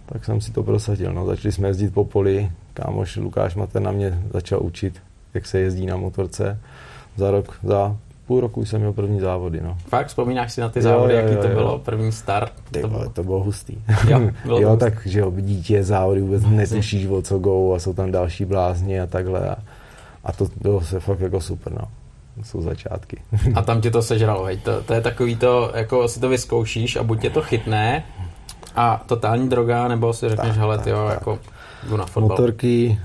[0.07, 1.13] tak jsem si to prosadil.
[1.13, 2.51] No, začali jsme jezdit po poli.
[2.75, 5.03] Kámoš Lukáš Mater na mě začal učit,
[5.35, 6.59] jak se jezdí na motorce.
[7.17, 9.61] Za rok, za půl roku jsem měl první závody.
[9.61, 9.77] No.
[9.89, 11.55] Fakt vzpomínáš si na ty závody, jo, jo, jo, jaký to jo.
[11.55, 12.53] bylo, první start?
[12.71, 13.09] Ty, to, bylo...
[13.09, 13.77] to bylo hustý.
[14.09, 17.79] Jo, bylo jo to tak, že jo, dítě závody vůbec netušíš, o co go a
[17.79, 19.49] jsou tam další blázni a takhle.
[19.49, 19.57] A,
[20.25, 21.89] a to bylo se fakt jako super, no.
[22.43, 23.23] Jsou začátky.
[23.55, 24.57] a tam tě to sežralo, hej.
[24.57, 28.05] To, to je takový to, jako si to vyzkoušíš a buď tě to chytne
[28.77, 31.60] a totální droga, nebo si řekneš, tak, hele, ty jo, jako jdu
[31.97, 32.29] na fotbal.
[32.29, 32.99] Motorky,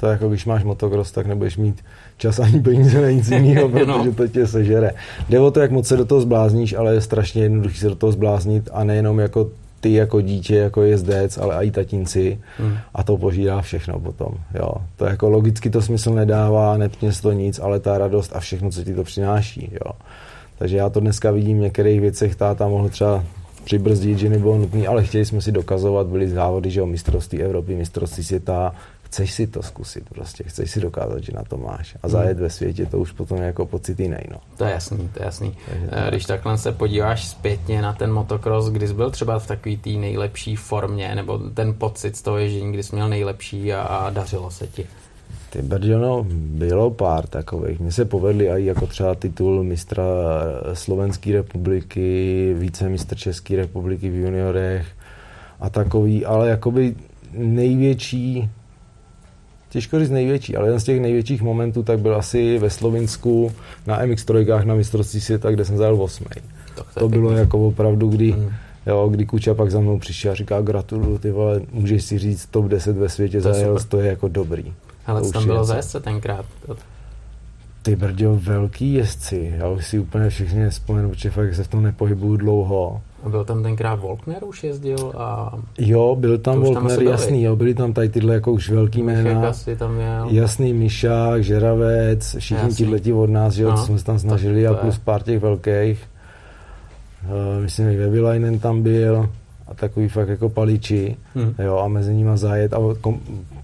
[0.00, 1.84] to je jako když máš motocross, tak nebudeš mít
[2.16, 4.12] čas ani peníze na nic jiného, protože no.
[4.12, 4.90] to tě sežere.
[5.28, 7.94] Jde o to, jak moc se do toho zblázníš, ale je strašně jednoduché se do
[7.94, 12.76] toho zbláznit a nejenom jako ty jako dítě, jako jezdec, ale i tatínci hmm.
[12.94, 14.28] a to požírá všechno potom.
[14.54, 14.72] Jo.
[14.96, 18.84] To jako logicky to smysl nedává, nepně to nic, ale ta radost a všechno, co
[18.84, 19.70] ti to přináší.
[19.72, 19.92] Jo.
[20.58, 23.24] Takže já to dneska vidím v některých věcech, táta mohl třeba
[23.68, 27.74] přibrzdit, že nebylo nutný, ale chtěli jsme si dokazovat, byly závody, že jo, mistrovství Evropy,
[27.74, 31.96] mistrovství světa, chceš si to zkusit prostě, chceš si dokázat, že na to máš.
[32.02, 32.42] A zajet hmm.
[32.42, 34.40] ve světě, to už potom je jako pocit jiný, no.
[34.56, 35.56] To je jasný, to je jasný.
[35.70, 39.46] Takže eh, Když takhle se podíváš zpětně na ten motocross, kdy jsi byl třeba v
[39.46, 43.82] takové té nejlepší formě, nebo ten pocit z toho ježdění, kdy jsi měl nejlepší a,
[43.82, 44.86] a dařilo se ti?
[45.50, 47.80] Ty Brdiono, bylo pár takových.
[47.80, 50.04] Mně se povedli i jako třeba titul mistra
[50.72, 54.86] Slovenské republiky, vícemistr České republiky v juniorech
[55.60, 56.94] a takový, ale jakoby
[57.32, 58.50] největší
[59.68, 63.52] těžko říct největší, ale jeden z těch největších momentů tak byl asi ve Slovinsku
[63.86, 66.26] na MX3 na mistrovství světa, kde jsem zajel 8.
[66.74, 68.50] To, to bylo jako opravdu, kdy, mm.
[68.86, 72.46] jo, kdy Kuča pak za mnou přišel a říká gratuluju, ty vole, můžeš si říct
[72.46, 74.72] top 10 ve světě to zajel, to je jako dobrý.
[75.08, 76.44] Ale co tam bylo za jezdce tenkrát?
[77.82, 81.82] Ty brďo, velký jezdci, já už si úplně všichni nespomenu, protože fakt se v tom
[81.82, 83.00] nepohybuju dlouho.
[83.24, 85.58] A byl tam tenkrát Volkner už jezdil a...
[85.78, 89.52] Jo, byl tam Volkner, jasný, jo, byli tam tady tyhle jako už velký jména.
[89.78, 90.28] tam měl.
[90.30, 94.98] Jasný, Mišák, Žeravec, všichni tyhle od nás, jo, no, jsme se tam snažili a plus
[94.98, 96.04] pár těch velkých.
[97.24, 99.28] Uh, myslím, že Webileinen tam byl
[99.70, 101.54] a takový fakt jako paliči, hmm.
[101.58, 103.20] jo, a mezi nimi zajet a kom,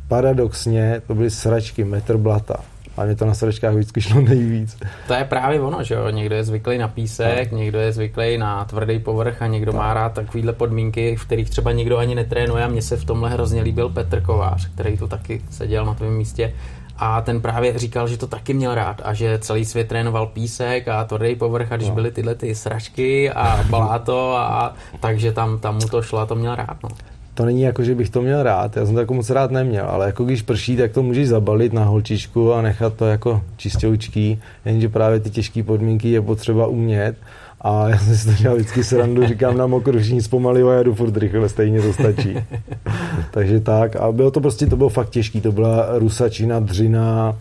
[0.09, 2.57] paradoxně to byly sračky metr blata
[2.97, 4.77] a mě to na srdečkách vždycky šlo nejvíc.
[5.07, 6.11] To je právě ono, že jo?
[6.11, 7.59] Někdo je zvyklý na písek, no.
[7.59, 9.79] někdo je zvyklý na tvrdý povrch a někdo no.
[9.79, 13.31] má rád takovýhle podmínky, v kterých třeba nikdo ani netrénuje a mně se v tomhle
[13.31, 16.55] hrozně líbil Petr Kovář, který tu taky seděl na tvém místě
[16.99, 20.89] a ten právě říkal, že to taky měl rád a že celý svět trénoval písek
[20.89, 21.95] a tvrdý povrch a když no.
[21.95, 26.35] byly tyhle ty sračky a bláto a takže tam, tam mu to šlo a to
[26.35, 26.77] měl rád.
[26.83, 26.89] No
[27.35, 29.87] to není jako, že bych to měl rád, já jsem to jako moc rád neměl,
[29.89, 34.41] ale jako když prší, tak to můžeš zabalit na holčičku a nechat to jako čistoučký,
[34.65, 37.17] jenže právě ty těžké podmínky je potřeba umět
[37.65, 40.83] a já jsem si to dělal vždycky srandu, říkám na mokru, všichni zpomalí a já
[40.83, 42.37] jdu furt rychle, stejně to stačí.
[43.31, 47.37] Takže tak a bylo to prostě, to bylo fakt těžký, to byla rusačina, dřina,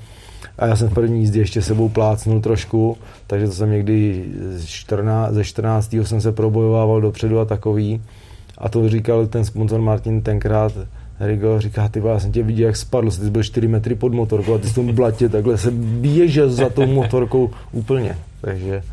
[0.57, 4.67] a já jsem v první jízdě ještě sebou plácnul trošku, takže to jsem někdy ze
[4.67, 5.93] 14, ze 14.
[6.03, 8.01] jsem se probojovával dopředu a takový.
[8.57, 10.73] A to říkal ten sponsor Martin tenkrát,
[11.19, 14.13] Rigo říká, ty já jsem tě viděl, jak spadl, ty jsi byl 4 metry pod
[14.13, 18.17] motorkou a ty jsi v tom blatě takhle se běžel za tou motorkou úplně.
[18.41, 18.83] Takže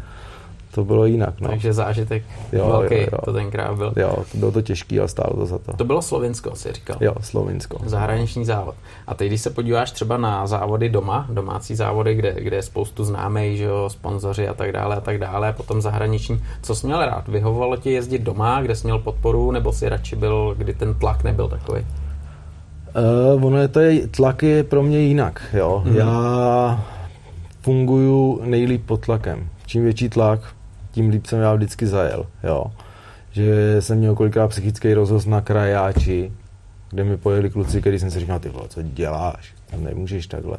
[0.74, 1.40] to bylo jinak.
[1.40, 1.48] No.
[1.48, 3.18] Takže zážitek jo, velký jo, jo.
[3.24, 3.92] to tenkrát byl.
[3.96, 5.72] Jo, to bylo to těžký, ale stálo to za to.
[5.72, 6.96] To bylo Slovinsko, si říkal.
[7.00, 7.78] Jo, Slovinsko.
[7.86, 8.74] Zahraniční závod.
[9.06, 13.04] A teď, když se podíváš třeba na závody doma, domácí závody, kde, kde je spoustu
[13.04, 17.06] známých, že jo, sponzoři a tak dále a tak dále, potom zahraniční, co jsi měl
[17.06, 17.28] rád?
[17.28, 21.24] Vyhovovalo ti jezdit doma, kde jsi měl podporu, nebo si radši byl, kdy ten tlak
[21.24, 21.86] nebyl takový?
[23.36, 25.82] Uh, ono je to je, tlak je pro mě jinak, jo.
[25.86, 25.96] Mm-hmm.
[25.96, 26.84] Já
[27.62, 29.48] funguju nejlíp pod tlakem.
[29.66, 30.40] Čím větší tlak,
[30.90, 32.66] tím líp jsem já vždycky zajel, jo.
[33.30, 36.32] Že jsem měl kolikrát psychický rozhoz na krajáči,
[36.90, 40.56] kde mi pojeli kluci, který jsem si říkal, ty vole, co děláš, tam nemůžeš takhle.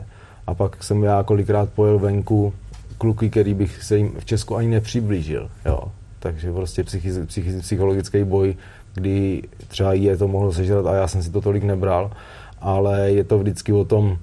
[0.48, 2.54] A pak jsem já kolikrát pojel venku
[2.98, 5.84] kluky, který bych se jim v Česku ani nepřiblížil, jo.
[6.20, 8.56] Takže prostě psychi, psychi, psychologický boj,
[8.94, 12.12] kdy třeba je to mohlo sežrat a já jsem si to tolik nebral,
[12.60, 14.18] ale je to vždycky o tom,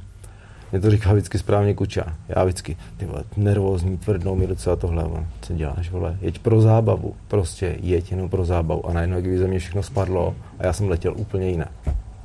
[0.72, 2.04] mě to říká vždycky správně Kuča.
[2.28, 5.26] Já vždycky, ty vole, nervózní, tvrdnou mi docela tohle, man.
[5.40, 8.86] co děláš, vole, jeď pro zábavu, prostě jeď jenom pro zábavu.
[8.86, 11.70] A najednou, když ze mě všechno spadlo a já jsem letěl úplně jinak.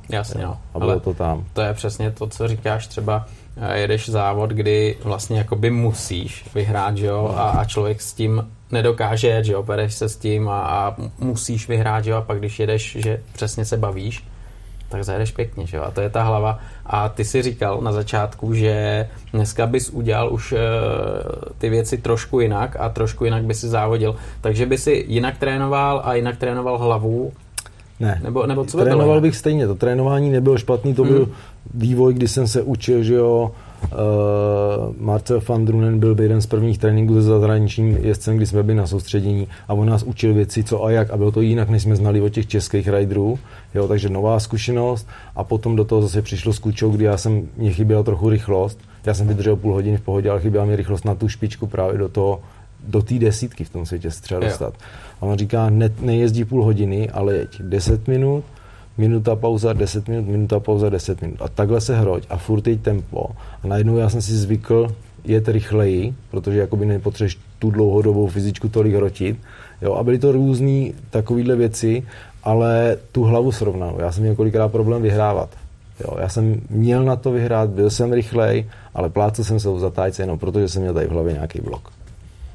[0.08, 0.56] Jasně, jo.
[0.74, 1.44] A bylo to tam.
[1.52, 3.26] To je přesně to, co říkáš třeba,
[3.56, 8.46] eh, jedeš závod, kdy vlastně jakoby musíš vyhrát, že jo, a, a člověk s tím
[8.70, 12.38] nedokáže že jo, pereš se s tím a, a musíš vyhrát, že jo, a pak
[12.38, 14.24] když jedeš, že přesně se bavíš,
[14.88, 15.82] tak zajedeš pěkně, že jo?
[15.82, 16.58] A to je ta hlava.
[16.86, 20.58] A ty si říkal na začátku, že dneska bys udělal už uh,
[21.58, 24.16] ty věci trošku jinak a trošku jinak by si závodil.
[24.40, 27.32] Takže by si jinak trénoval a jinak trénoval hlavu
[28.00, 28.20] ne.
[28.24, 29.66] Nebo, nebo co by Trénoval bylo bych stejně.
[29.66, 31.34] To trénování nebylo špatný, to byl hmm.
[31.74, 33.50] vývoj, kdy jsem se učil, že jo,
[33.92, 38.76] Uh, Marcel van Drunen byl jeden z prvních tréninků se zahraničním jezdcem, kdy jsme byli
[38.76, 41.82] na soustředění a on nás učil věci, co a jak a bylo to jinak, než
[41.82, 43.38] jsme znali od těch českých riderů,
[43.74, 47.48] jo, takže nová zkušenost a potom do toho zase přišlo s Kučou, kdy já jsem,
[47.56, 51.04] mě chyběla trochu rychlost, já jsem vydržel půl hodiny v pohodě, ale chyběla mi rychlost
[51.04, 52.40] na tu špičku právě do toho,
[52.86, 54.74] do té desítky v tom světě střel dostat.
[55.20, 58.44] A on říká, ne, nejezdí půl hodiny, ale jeď 10 minut,
[58.98, 61.42] minuta pauza, 10 minut, minuta pauza, 10 minut.
[61.42, 63.26] A takhle se hroď a furt jeď tempo.
[63.64, 64.88] A najednou já jsem si zvykl
[65.24, 69.36] jet rychleji, protože jakoby nepotřebuješ tu dlouhodobou fyzičku tolik hrotit.
[69.82, 72.02] Jo, a byly to různé takovéhle věci,
[72.42, 74.00] ale tu hlavu srovnanou.
[74.00, 75.48] Já jsem měl kolikrát problém vyhrávat.
[76.04, 79.78] Jo, já jsem měl na to vyhrát, byl jsem rychlej, ale plácel jsem se v
[79.78, 81.93] zatájce jenom protože jsem měl tady v hlavě nějaký blok.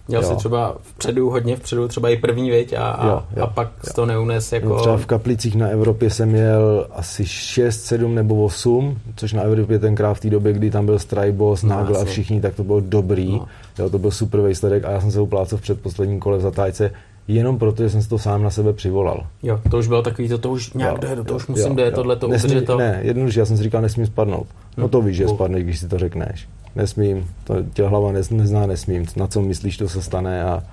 [0.10, 3.48] Měl jsi třeba vpředu, hodně vpředu, třeba i první, věď, a, a, jo, jo, a
[3.48, 3.94] pak jo.
[3.96, 4.80] to neunes jako...
[4.80, 9.80] Třeba v Kaplicích na Evropě jsem měl asi 6, 7 nebo 8, což na Evropě
[9.80, 12.80] tenkrát v té době, kdy tam byl Strajbos, no, Nagl a všichni, tak to bylo
[12.80, 13.32] dobrý.
[13.32, 13.48] No.
[13.80, 16.92] Jo, to byl super výsledek a já jsem se uplácel v předposledním kole v zatájce
[17.28, 19.28] jenom proto, že jsem si to sám na sebe přivolal.
[19.44, 21.92] Jo, to už bylo takový, to, to už nějak jo, jde, to už musím jde,
[21.92, 22.78] tohle to udržet to.
[22.78, 24.48] Ne, jednoduše, já jsem si říkal, nesmím spadnout.
[24.78, 29.06] No to víš, že spadneš, když si to řekneš nesmím, to tě hlava nezná, nesmím,
[29.16, 30.64] na co myslíš, to se stane a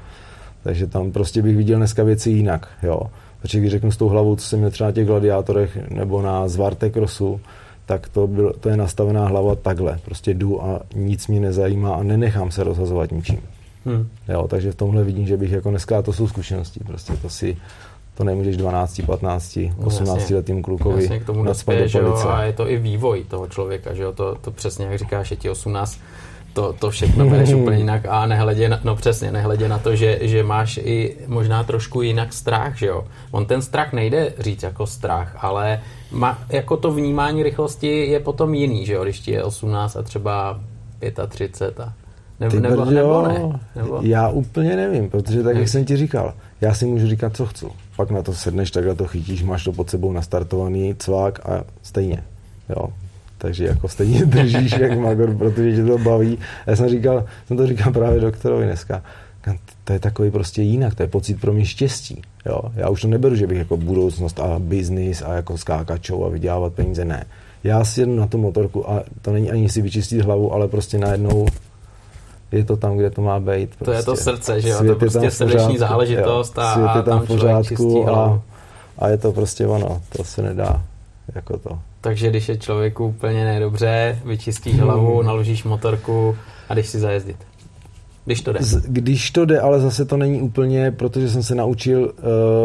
[0.62, 3.00] takže tam prostě bych viděl dneska věci jinak, jo.
[3.42, 6.48] Protože když řeknu s tou hlavou, co jsem měl třeba na těch gladiátorech nebo na
[6.48, 7.40] Zvarte Crossu,
[7.86, 9.98] tak to, byl, to je nastavená hlava takhle.
[10.04, 13.40] Prostě jdu a nic mě nezajímá a nenechám se rozhazovat ničím.
[13.84, 14.08] Hmm.
[14.28, 17.56] Jo, takže v tomhle vidím, že bych jako dneska, to jsou zkušenosti, prostě to si
[18.16, 22.42] to nemůžeš 12, 15, 18 no, letým klukovi jasně, k tomu dospěje, že jo, a
[22.42, 25.50] je to i vývoj toho člověka, že jo, to, to přesně, jak říkáš, je ti
[25.50, 26.00] 18,
[26.52, 30.18] to, to všechno bereš úplně jinak a nehledě na, no přesně, nehledě na to, že,
[30.22, 33.04] že máš i možná trošku jinak strach, že jo.
[33.30, 38.54] On ten strach nejde říct jako strach, ale má, jako to vnímání rychlosti je potom
[38.54, 40.60] jiný, že jo, když ti je 18 a třeba
[41.28, 41.92] 35 a
[42.40, 43.60] nebo, nebo, nebo ne?
[43.76, 43.98] Nebo...
[44.02, 47.66] Já úplně nevím, protože tak, jak jsem ti říkal, já si můžu říkat, co chci.
[47.96, 52.22] Pak na to sedneš, takhle to chytíš, máš to pod sebou nastartovaný, cvák a stejně.
[52.68, 52.88] Jo.
[53.38, 56.38] Takže jako stejně držíš jak magor, protože tě to baví.
[56.66, 59.02] Já jsem říkal, jsem to říkal právě doktorovi dneska,
[59.84, 62.22] to je takový prostě jinak, to je pocit pro mě štěstí.
[62.46, 62.60] Jo?
[62.74, 66.72] Já už to neberu, že bych jako budoucnost a biznis a jako skákat a vydělávat
[66.72, 67.24] peníze, ne.
[67.64, 70.98] Já si jedu na tu motorku a to není ani si vyčistit hlavu, ale prostě
[70.98, 71.46] najednou
[72.52, 73.76] je to tam, kde to má být.
[73.76, 73.84] Prostě.
[73.84, 74.24] To je to prostě.
[74.24, 74.78] srdce, že jo?
[74.78, 78.42] Svět to je prostě srdeční záležitost a, svět je tam, v pořádku a,
[78.98, 80.82] a je to prostě ono, to se nedá
[81.34, 81.78] jako to.
[82.00, 84.82] Takže když je člověku úplně nedobře, vyčistíš hmm.
[84.82, 86.36] hlavu, naložíš motorku
[86.68, 87.36] a jdeš si zajezdit.
[88.24, 88.62] Když to jde.
[88.62, 92.12] Z, když to jde, ale zase to není úplně, protože jsem se naučil uh,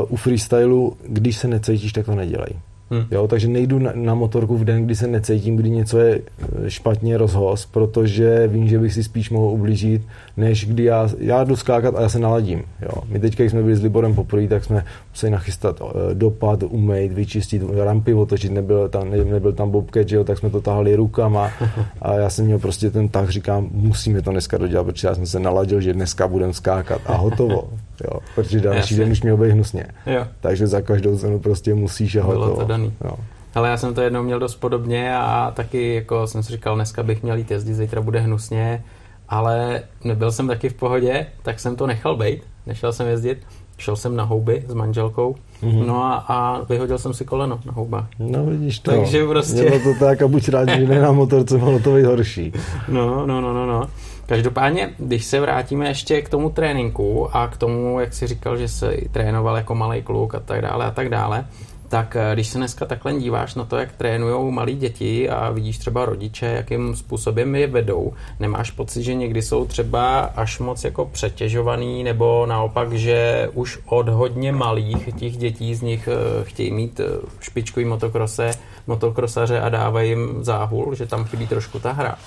[0.10, 2.50] u freestylu, když se necítíš, tak to nedělej.
[2.92, 3.06] Hmm.
[3.12, 6.70] Jo, takže nejdu na, na motorku v den, kdy se necítím, kdy něco je eh,
[6.70, 10.02] špatně rozhoz, protože vím, že bych si spíš mohl ublížit,
[10.38, 12.64] než kdy já, já jdu skákat a já se naladím.
[12.82, 13.04] Jo.
[13.08, 17.12] My teďka, když jsme byli s Liborem poprvé, tak jsme museli nachystat eh, dopad, umýt,
[17.12, 20.96] vyčistit, rampy otočit, nebyl tam, ne, nebyl tam bobcat, že jo, tak jsme to tahali
[20.96, 21.52] rukama
[22.02, 25.26] a já jsem měl prostě ten tak, říkám, musíme to dneska dodělat, protože já jsem
[25.26, 27.70] se naladil, že dneska budeme skákat a hotovo.
[28.04, 29.86] Jo, protože další den už měl být hnusně.
[30.06, 30.28] Jo.
[30.40, 32.46] Takže za každou cenu prostě musíš a hotovo.
[32.46, 32.94] Bylo to daný.
[33.06, 33.16] Jo.
[33.56, 37.04] Ale já jsem to jednou měl dost podobně a taky jako jsem si říkal, dneska
[37.04, 38.84] bych měl jít jezdit, zítra bude hnusně,
[39.30, 43.38] ale nebyl jsem taky v pohodě, tak jsem to nechal být, nešel jsem jezdit,
[43.78, 45.86] šel jsem na houby s manželkou, mm-hmm.
[45.86, 48.08] no a, a vyhodil jsem si koleno na houba.
[48.20, 48.92] No vidíš to.
[48.92, 49.62] Takže prostě...
[49.62, 52.54] Mělo to tak a buď rád, že ne na motorce, mohlo to být horší.
[52.88, 53.88] No, no, no, no, no.
[54.32, 58.68] Každopádně, když se vrátíme ještě k tomu tréninku a k tomu, jak si říkal, že
[58.68, 61.46] se trénoval jako malý kluk a tak dále a tak dále,
[61.90, 65.78] Tak eh, když se dneska takhle díváš na to, jak trénují malí děti a vidíš
[65.78, 71.06] třeba rodiče, jakým způsobem je vedou, nemáš pocit, že někdy jsou třeba až moc jako
[71.06, 77.00] přetěžovaný, nebo naopak, že už od hodně malých těch dětí z nich eh, chtějí mít
[77.00, 77.04] eh,
[77.40, 78.52] špičkový motokrose,
[78.88, 82.18] motokrosaře a dávají jim záhul, že tam chybí trošku ta hra?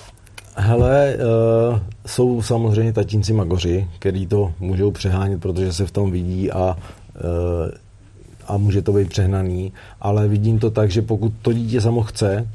[0.57, 6.51] Hele, uh, jsou samozřejmě tatínci magoři, který to můžou přehánět, protože se v tom vidí
[6.51, 6.77] a,
[7.23, 7.71] uh,
[8.47, 12.47] a může to být přehnaný, ale vidím to tak, že pokud to dítě samo chce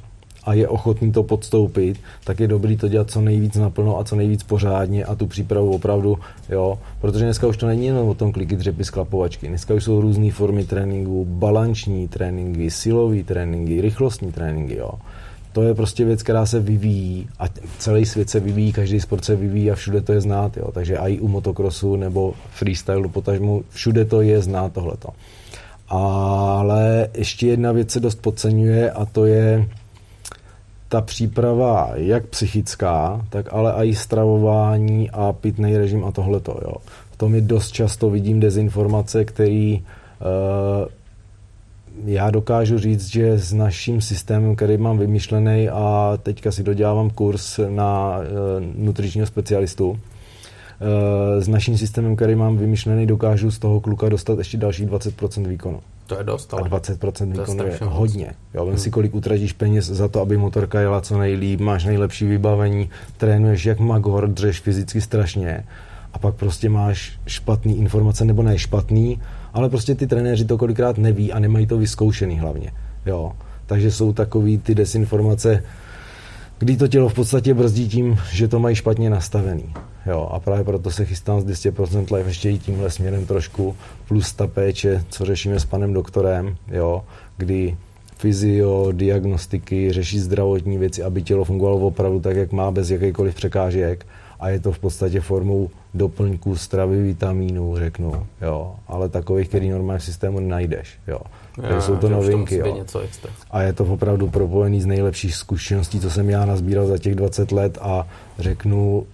[0.44, 4.16] a je ochotný to podstoupit, tak je dobrý to dělat co nejvíc naplno a co
[4.16, 8.32] nejvíc pořádně a tu přípravu opravdu, jo, protože dneska už to není jenom o tom
[8.32, 14.76] kliky dřepy sklapovačky, dneska už jsou různé formy tréninku, balanční tréninky, silové tréninky, rychlostní tréninky,
[14.76, 14.90] jo
[15.52, 17.44] to je prostě věc, která se vyvíjí a
[17.78, 20.70] celý svět se vyvíjí, každý sport se vyvíjí a všude to je znát, jo.
[20.72, 25.08] takže i u motokrosu nebo freestylu potažmu, všude to je znát tohleto.
[25.88, 29.68] Ale ještě jedna věc se dost podceňuje a to je
[30.88, 36.60] ta příprava jak psychická, tak ale i stravování a pitný režim a tohleto.
[36.62, 36.74] Jo.
[37.10, 40.88] V tom je dost často vidím dezinformace, který uh,
[42.04, 47.60] já dokážu říct, že s naším systémem, který mám vymyšlený a teďka si dodělávám kurz
[47.68, 48.24] na uh,
[48.84, 49.98] nutričního specialistu, uh,
[51.38, 55.80] s naším systémem, který mám vymyšlený, dokážu z toho kluka dostat ještě další 20% výkonu.
[56.06, 56.62] To je dost, ale...
[56.62, 58.32] A 20% výkonu je, je hodně.
[58.54, 58.78] Jo, hmm.
[58.78, 63.66] si, kolik utratíš peněz za to, aby motorka jela co nejlíp, máš nejlepší vybavení, trénuješ
[63.66, 65.64] jak magor, dřeš fyzicky strašně
[66.12, 69.20] a pak prostě máš špatný informace, nebo ne špatný,
[69.52, 72.72] ale prostě ty trenéři to kolikrát neví a nemají to vyzkoušený hlavně.
[73.06, 73.32] Jo.
[73.66, 75.64] Takže jsou takový ty desinformace,
[76.58, 79.74] kdy to tělo v podstatě brzdí tím, že to mají špatně nastavený.
[80.06, 83.76] Jo, a právě proto se chystám z 200% live ještě i tímhle směrem trošku,
[84.08, 87.04] plus ta péče, co řešíme s panem doktorem, jo,
[87.36, 87.76] kdy
[88.16, 94.06] fyzio, diagnostiky, řeší zdravotní věci, aby tělo fungovalo opravdu tak, jak má, bez jakýkoliv překážek
[94.40, 99.98] a je to v podstatě formou doplňků stravy, vitamínů, řeknu, jo, ale takových, který normálně
[99.98, 101.20] v systému najdeš, jo.
[101.70, 102.76] Já, jsou to novinky, jo.
[102.76, 103.30] Něco extra.
[103.50, 107.52] A je to opravdu propojený z nejlepších zkušeností, co jsem já nazbíral za těch 20
[107.52, 108.06] let a
[108.38, 109.06] řeknu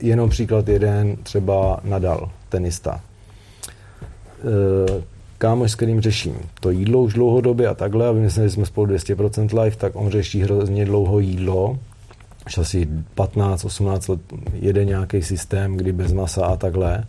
[0.00, 3.00] jenom příklad jeden, třeba Nadal, tenista.
[3.00, 3.02] E,
[5.38, 9.62] kámoš, s kterým řeším to jídlo už dlouhodobě a takhle, a vymysleli jsme spolu 200%
[9.62, 11.78] live, tak on řeší hrozně dlouho jídlo,
[12.46, 14.20] už asi 15-18 let
[14.52, 17.04] jede nějaký systém, kdy bez masa a takhle.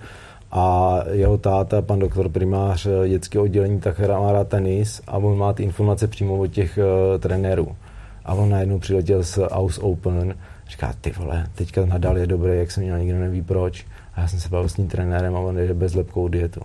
[0.52, 5.54] A jeho táta, pan doktor primář dětského oddělení, tak má rád tenis a on má
[5.54, 7.76] ty informace přímo od těch uh, trenérů.
[8.26, 10.36] A on najednou přiletěl z House Open,
[10.69, 13.86] říká, ty vole, teďka nadal je dobrý, jak jsem měl, nikdo neví proč.
[14.15, 16.62] A já jsem se bavil s tím trenérem a on jde bezlepkou dietu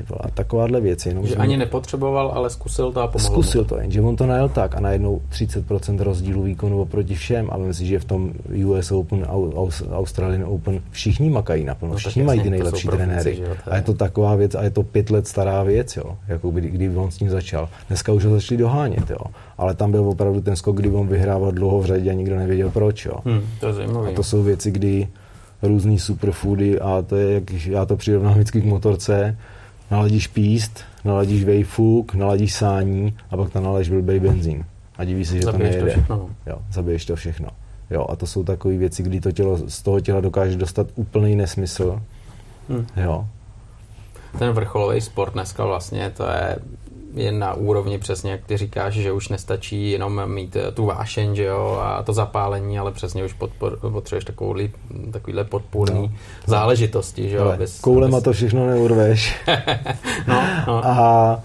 [0.00, 1.08] ty vole, takováhle věci.
[1.08, 3.68] Jenom, že, že ani nepotřeboval, ale zkusil to a pomohl Zkusil mu.
[3.68, 7.86] to, jenže on to najel tak a najednou 30% rozdílu výkonu oproti všem, ale myslím,
[7.86, 8.32] že v tom
[8.66, 9.26] US Open,
[9.92, 13.42] Australian Open všichni makají naplno, no, všichni mají ty nejlepší trenéry.
[13.66, 16.68] A je to taková věc a je to pět let stará věc, jo, jako kdy,
[16.70, 17.68] kdy on s tím začal.
[17.88, 19.24] Dneska už ho začali dohánět, jo.
[19.58, 22.70] Ale tam byl opravdu ten skok, kdy on vyhrával dlouho v řadě a nikdo nevěděl
[22.70, 23.14] proč, jo.
[23.24, 24.08] Hmm, to je zajímavé.
[24.08, 25.08] A to jsou věci, kdy
[25.62, 29.36] různý superfoody a to je, jak já to přirovnám vždycky k motorce,
[29.90, 34.64] naladíš píst, naladíš vejfuk, naladíš sání a pak tam naladíš blbej benzín.
[34.98, 35.94] A diví se, že zabiješ to nejde.
[35.94, 36.30] To všechno.
[36.46, 37.48] Jo, zabiješ to všechno.
[37.90, 41.36] Jo, a to jsou takové věci, kdy to tělo, z toho těla dokáže dostat úplný
[41.36, 42.02] nesmysl.
[42.68, 42.86] Hmm.
[42.96, 43.26] Jo.
[44.38, 46.58] Ten vrcholový sport dneska vlastně, to je
[47.14, 51.34] je na úrovni přesně, jak ty říkáš, že už nestačí jenom mít eh, tu vášeň,
[51.34, 54.70] že jo, a to zapálení, ale přesně už podpor, potřebuješ takový,
[55.12, 56.12] takovýhle podpůrný no.
[56.46, 57.54] záležitosti, že jo.
[57.58, 58.24] bez, koulema bez...
[58.24, 59.36] to všechno neurveš.
[60.28, 60.86] no, no.
[60.86, 61.40] A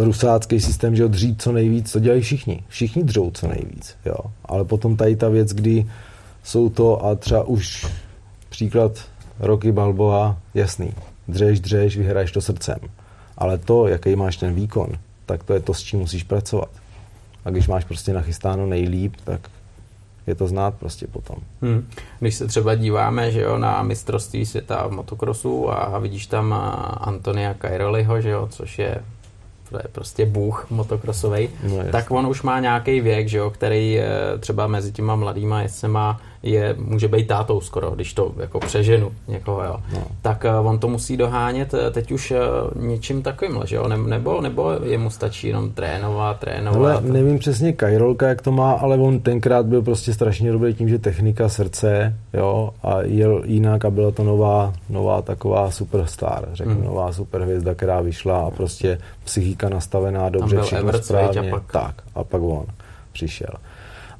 [0.00, 2.64] e, rusácký systém, že jo, dřít co nejvíc, to dělají všichni.
[2.68, 4.18] Všichni dřou co nejvíc, jo.
[4.44, 5.86] Ale potom tady ta věc, kdy
[6.44, 7.86] jsou to a třeba už
[8.48, 8.92] příklad
[9.40, 10.92] Roky Balboa, jasný.
[11.28, 12.78] Dřeš, dřeš, vyhraješ to srdcem
[13.38, 14.88] ale to, jaký máš ten výkon,
[15.26, 16.68] tak to je to, s čím musíš pracovat.
[17.44, 19.40] A když máš prostě nachystáno nejlíp, tak
[20.26, 21.36] je to znát prostě potom.
[21.62, 21.88] Hmm.
[22.20, 26.52] Když se třeba díváme že jo, na mistrovství světa v motokrosu a vidíš tam
[27.00, 29.02] Antonia Kairoliho, že jo, což je
[29.72, 33.98] to je prostě bůh motokrosový, no tak on už má nějaký věk, že jo, který
[33.98, 34.08] eh,
[34.40, 39.64] třeba mezi těma mladýma jezdcema je, může být tátou skoro, když to jako přeženu někoho,
[39.64, 39.76] jo.
[39.94, 40.02] No.
[40.22, 43.96] tak uh, on to musí dohánět uh, teď už uh, něčím takovým, že jo, ne,
[43.96, 47.02] nebo, nebo jemu stačí jenom trénovat, trénovat.
[47.02, 50.88] Ale nevím přesně Kajrolka, jak to má, ale on tenkrát byl prostě strašně dobrý tím,
[50.88, 56.74] že technika srdce, jo, a jel jinak a byla to nová, nová taková superstar, řeknu,
[56.74, 56.84] hmm.
[56.84, 61.50] nová superhvězda, která vyšla a prostě psychika nastavená dobře, všechno správně.
[61.50, 61.72] A pak...
[61.72, 62.66] Tak, a pak on
[63.12, 63.54] přišel.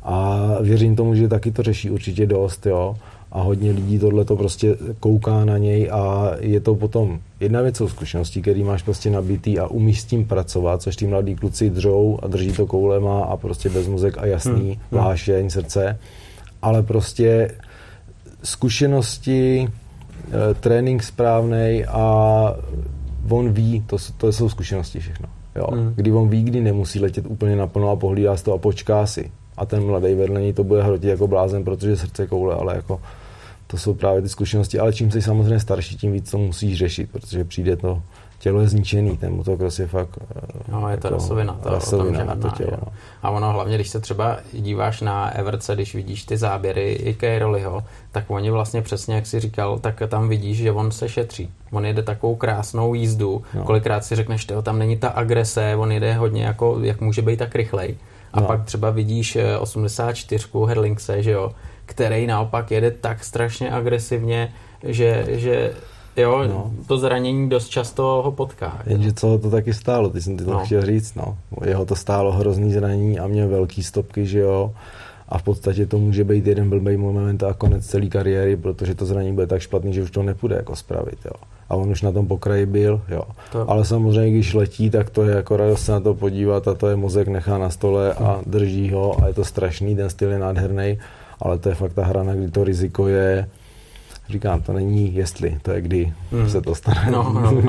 [0.04, 2.96] A věřím tomu, že taky to řeší určitě dost, jo.
[3.32, 7.76] A hodně lidí tohle to prostě kouká na něj a je to potom jedna věc
[7.76, 11.70] jsou zkušenosti, který máš prostě nabitý a umíš s tím pracovat, což ty mladí kluci
[11.70, 15.00] dřou a drží to koulema a prostě bez mozek a jasný hmm.
[15.00, 15.98] vášeň, srdce.
[16.62, 17.50] Ale prostě
[18.42, 22.56] zkušenosti, eh, trénink správný a
[23.28, 25.28] on ví, to, to jsou zkušenosti všechno.
[25.56, 25.66] Jo.
[25.72, 25.92] Hmm.
[25.96, 29.66] Kdy on ví, kdy nemusí letět úplně naplno a pohlídá to a počká si a
[29.66, 33.00] ten mladý vedle něj to bude hrotit jako blázen, protože srdce koule, ale jako
[33.66, 37.10] to jsou právě ty zkušenosti, ale čím jsi samozřejmě starší, tím víc to musíš řešit,
[37.12, 38.02] protože přijde to,
[38.42, 40.18] tělo je zničený, ten motocross je fakt
[40.68, 42.70] No, je to jako rasovina, to, rasovina tom, to tělo.
[42.70, 42.92] No.
[43.22, 47.82] A ono hlavně, když se třeba díváš na Everce, když vidíš ty záběry i Cairoliho,
[48.12, 51.50] tak oni vlastně přesně, jak si říkal, tak tam vidíš, že on se šetří.
[51.72, 53.64] On jede takovou krásnou jízdu, no.
[53.64, 57.38] kolikrát si řekneš, že tam není ta agrese, on jede hodně jako, jak může být
[57.38, 57.96] tak rychlej.
[58.32, 58.46] A no.
[58.46, 61.52] pak třeba vidíš 84 eh, Herlingse, že jo,
[61.86, 64.52] který naopak jede tak strašně agresivně,
[64.84, 65.72] že, že
[66.16, 66.72] jo, no.
[66.86, 68.82] to zranění dost často ho potká.
[68.86, 70.64] Jenže co to taky stálo, ty jsem ty to no.
[70.64, 71.38] chtěl říct, no.
[71.64, 74.72] Jeho to stálo hrozný zranění a měl velký stopky, že jo.
[75.28, 79.06] A v podstatě to může být jeden blbý moment a konec celé kariéry, protože to
[79.06, 81.32] zranění bude tak špatný, že už to nepůjde jako spravit, jo
[81.72, 83.22] a on už na tom pokraji byl, jo.
[83.52, 83.70] To...
[83.70, 86.88] Ale samozřejmě, když letí, tak to je jako radost se na to podívat a to
[86.88, 90.38] je mozek nechá na stole a drží ho a je to strašný, ten styl je
[90.38, 90.98] nádherný,
[91.40, 93.48] ale to je fakt ta hra, kdy to riziko je
[94.28, 96.50] Říkám, to není jestli, to je kdy hmm.
[96.50, 97.08] se to stane.
[97.10, 97.62] No, no, no.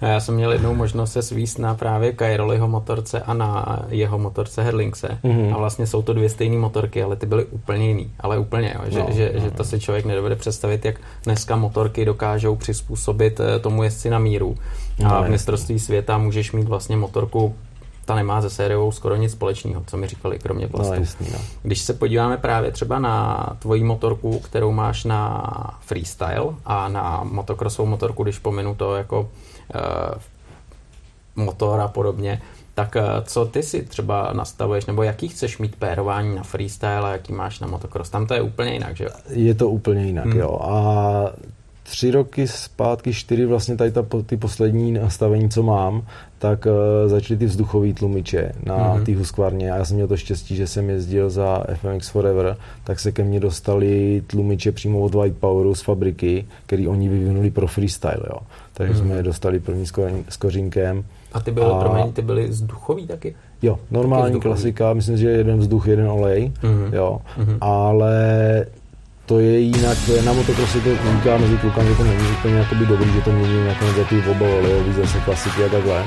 [0.08, 4.62] Já jsem měl jednou možnost se svíst na právě Kairoliho motorce a na jeho motorce
[4.62, 5.18] Herlingse.
[5.24, 5.54] Hmm.
[5.54, 8.10] A vlastně jsou to dvě stejné motorky, ale ty byly úplně jiný.
[8.20, 9.64] Ale úplně, jo, že, no, že, no, že to no.
[9.64, 14.56] si člověk nedovede představit, jak dneska motorky dokážou přizpůsobit eh, tomu jezdci na míru.
[15.04, 17.54] A no, v mistrovství světa můžeš mít vlastně motorku
[18.04, 20.94] ta nemá se sériou skoro nic společného, co mi říkali, kromě plastu.
[20.94, 21.38] No, jasný, no.
[21.62, 27.88] Když se podíváme právě třeba na tvoji motorku, kterou máš na freestyle a na motocrossovou
[27.88, 30.20] motorku, když pominu to jako uh,
[31.44, 32.42] motor a podobně,
[32.74, 37.12] tak uh, co ty si třeba nastavuješ, nebo jaký chceš mít pérování na freestyle a
[37.12, 38.10] jaký máš na motocross?
[38.10, 39.10] Tam to je úplně jinak, že jo?
[39.28, 40.38] Je to úplně jinak, hmm.
[40.38, 40.58] jo.
[40.62, 41.30] A
[41.90, 46.02] tři roky zpátky, čtyři vlastně tady ta, ty poslední nastavení, co mám,
[46.38, 46.72] tak uh,
[47.10, 49.04] začaly ty vzduchové tlumiče na mm-hmm.
[49.04, 53.00] té Husqvarně a já jsem měl to štěstí, že jsem jezdil za FMX Forever, tak
[53.00, 57.66] se ke mně dostali tlumiče přímo od White Poweru z fabriky, který oni vyvinuli pro
[57.66, 58.38] freestyle, jo.
[58.74, 59.06] Takže mm-hmm.
[59.06, 59.86] jsme je dostali první
[60.28, 61.04] s kořínkem.
[61.32, 61.80] A ty byly, a...
[61.80, 63.34] promiň, ty byly vzduchový taky?
[63.62, 66.94] Jo, normální klasika, myslím, že jeden vzduch, jeden olej, mm-hmm.
[66.94, 67.58] jo, mm-hmm.
[67.60, 68.66] ale
[69.30, 73.12] to je jinak, na motocrossu to říká mezi klukami, že to není úplně jakoby dobrý,
[73.12, 76.04] že to mění nějaké negativ obal olejový zase klasiky a takhle,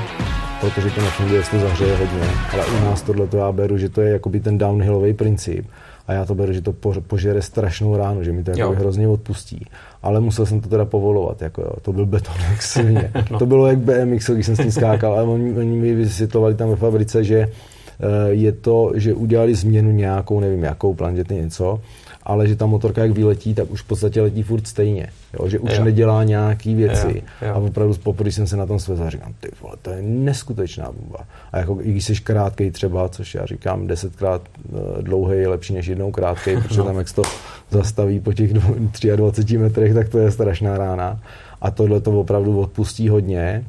[0.60, 3.88] protože to nefunguje, jestli to zahřeje hodně, ale u nás tohle to já beru, že
[3.88, 5.66] to je jakoby ten downhillový princip
[6.06, 6.72] a já to beru, že to
[7.06, 9.66] požere strašnou ránu, že mi to jako hrozně odpustí.
[10.02, 13.12] Ale musel jsem to teda povolovat, jako jo, to byl beton jak silně.
[13.30, 13.38] no.
[13.38, 16.68] To bylo jak BMX, když jsem s tím skákal, ale oni, oni mi vysvětlovali tam
[16.68, 21.80] ve fabrice, že eh, je to, že udělali změnu nějakou, nevím jakou, planety něco,
[22.24, 25.08] ale že ta motorka jak vyletí, tak už v podstatě letí furt stejně.
[25.40, 25.48] Jo?
[25.48, 25.84] Že už jo.
[25.84, 27.22] nedělá nějaký věci.
[27.42, 27.48] Jo.
[27.48, 27.54] Jo.
[27.54, 30.92] A opravdu poprvé jsem se na tom svezl a říkám, ty vole, to je neskutečná
[30.92, 31.18] bomba.
[31.52, 35.74] A jako, i když jsi krátkej třeba, což já říkám, desetkrát eh, dlouhý je lepší
[35.74, 36.86] než jednou krátkej, protože no.
[36.86, 37.22] tam jak to
[37.70, 41.20] zastaví po těch 23 metrech, tak to je strašná rána.
[41.60, 43.64] A tohle to opravdu odpustí hodně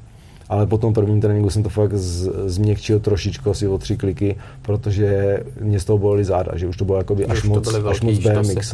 [0.50, 4.36] ale po tom prvním tréninku jsem to fakt z, změkčil trošičku asi o tři kliky,
[4.62, 8.18] protože mě z toho bolely záda, že už to bylo jakoby až moc, až moc
[8.18, 8.74] BMX.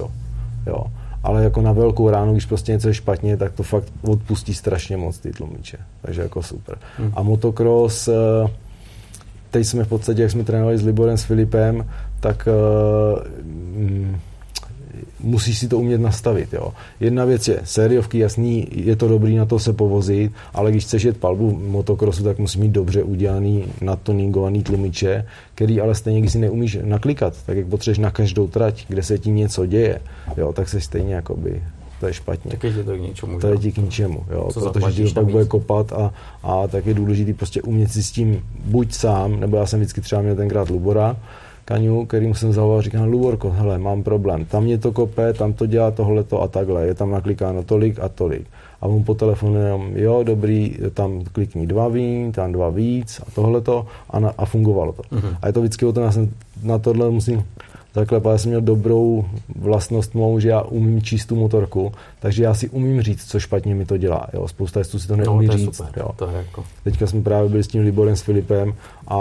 [0.68, 0.84] Jo.
[1.24, 4.98] Ale jako na velkou ránu, když prostě něco je špatně, tak to fakt odpustí strašně
[4.98, 5.78] moc ty tlumiče.
[6.02, 6.78] Takže jako super.
[6.98, 7.12] Hmm.
[7.16, 8.14] A motocross, eh,
[9.52, 11.86] teď jsme v podstatě, jak jsme trénovali s Liborem, s Filipem,
[12.20, 13.20] tak uh,
[15.24, 16.54] musíš si to umět nastavit.
[16.54, 16.74] Jo.
[17.00, 21.04] Jedna věc je sériovky, jasný, je to dobrý na to se povozit, ale když chceš
[21.04, 26.40] jet palbu motokrosu, tak musíš mít dobře udělaný, natoningovaný tlumiče, který ale stejně, když si
[26.40, 30.00] neumíš naklikat, tak jak potřebuješ na každou trať, kde se tím něco děje,
[30.38, 31.62] jo, tak se stejně jakoby
[32.02, 32.52] to je špatně.
[32.52, 33.40] Tak je to k něčemu.
[33.40, 36.14] To je ti k ničemu, jo, Co protože ti to pak bude kopat a,
[36.44, 40.02] a tak je důležité prostě umět si s tím buď sám, nebo já jsem vždycky
[40.02, 41.18] třeba měl tenkrát Lubora,
[41.66, 45.66] Kaňu, kterým jsem zavolal, říkám, Luborko, hele, mám problém, tam mě to kope, tam to
[45.66, 48.48] dělá tohleto a takhle, je tam naklikáno tolik a tolik.
[48.82, 53.32] A on po telefonu jenom, jo, dobrý, tam klikni dva vín, tam dva víc a
[53.32, 55.02] tohleto a, na, a fungovalo to.
[55.02, 55.38] Uh-huh.
[55.42, 56.30] A je to vždycky o tom, já jsem
[56.64, 57.44] na tohle musím
[57.92, 59.26] takhle, já jsem měl dobrou
[59.56, 63.76] vlastnost mou, že já umím číst tu motorku, takže já si umím říct, co špatně
[63.76, 64.28] mi to dělá.
[64.34, 64.48] Jo.
[64.48, 65.78] Spousta jistů si to neumí no, to říct.
[65.78, 65.94] Super.
[65.98, 66.10] Jo.
[66.16, 66.64] To je jako...
[66.84, 68.74] Teďka jsme právě byli s tím Liborem, s Filipem
[69.08, 69.18] a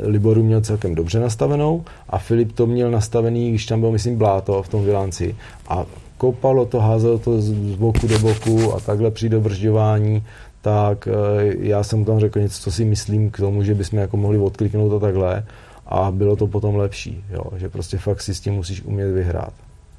[0.00, 4.62] Liboru měl celkem dobře nastavenou a Filip to měl nastavený, když tam byl, myslím, bláto
[4.62, 5.36] v tom bilanci
[5.68, 5.86] a
[6.18, 10.22] kopalo to, házelo to z boku do boku a takhle při dobržďování,
[10.62, 11.12] tak eh,
[11.58, 14.92] já jsem tam řekl něco, co si myslím k tomu, že bychom jako mohli odkliknout
[14.92, 15.44] a takhle
[15.86, 19.52] a bylo to potom lepší, jo, že prostě fakt si s tím musíš umět vyhrát.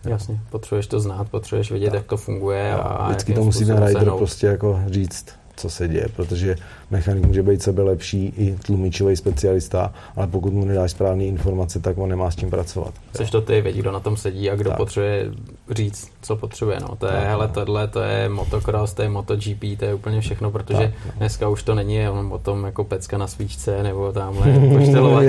[0.05, 1.97] Jasně, potřebuješ to znát, potřebuješ vědět, tak.
[1.97, 2.73] jak to funguje.
[2.73, 6.55] A vždycky to musí ten rider prostě jako říct co se děje, protože
[6.91, 11.97] mechanik může být sebe lepší i tlumičový specialista, ale pokud mu nedáš správné informace, tak
[11.97, 12.93] on nemá s tím pracovat.
[13.13, 14.77] Což to ty vědí, kdo na tom sedí a kdo tak.
[14.77, 15.31] potřebuje
[15.71, 16.77] říct, co potřebuje.
[16.81, 16.95] No.
[16.95, 17.53] To je, tak, hele, no.
[17.53, 21.11] tohle, to je motocross, to je MotoGP, to je úplně všechno, protože tak, no.
[21.17, 25.23] dneska už to není jenom o tom jako pecka na svíčce nebo tamhle poštelovat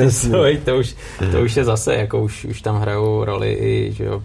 [0.65, 0.97] to už,
[1.33, 4.23] to už je zase, jako už, už tam hrajou roli i, že jo,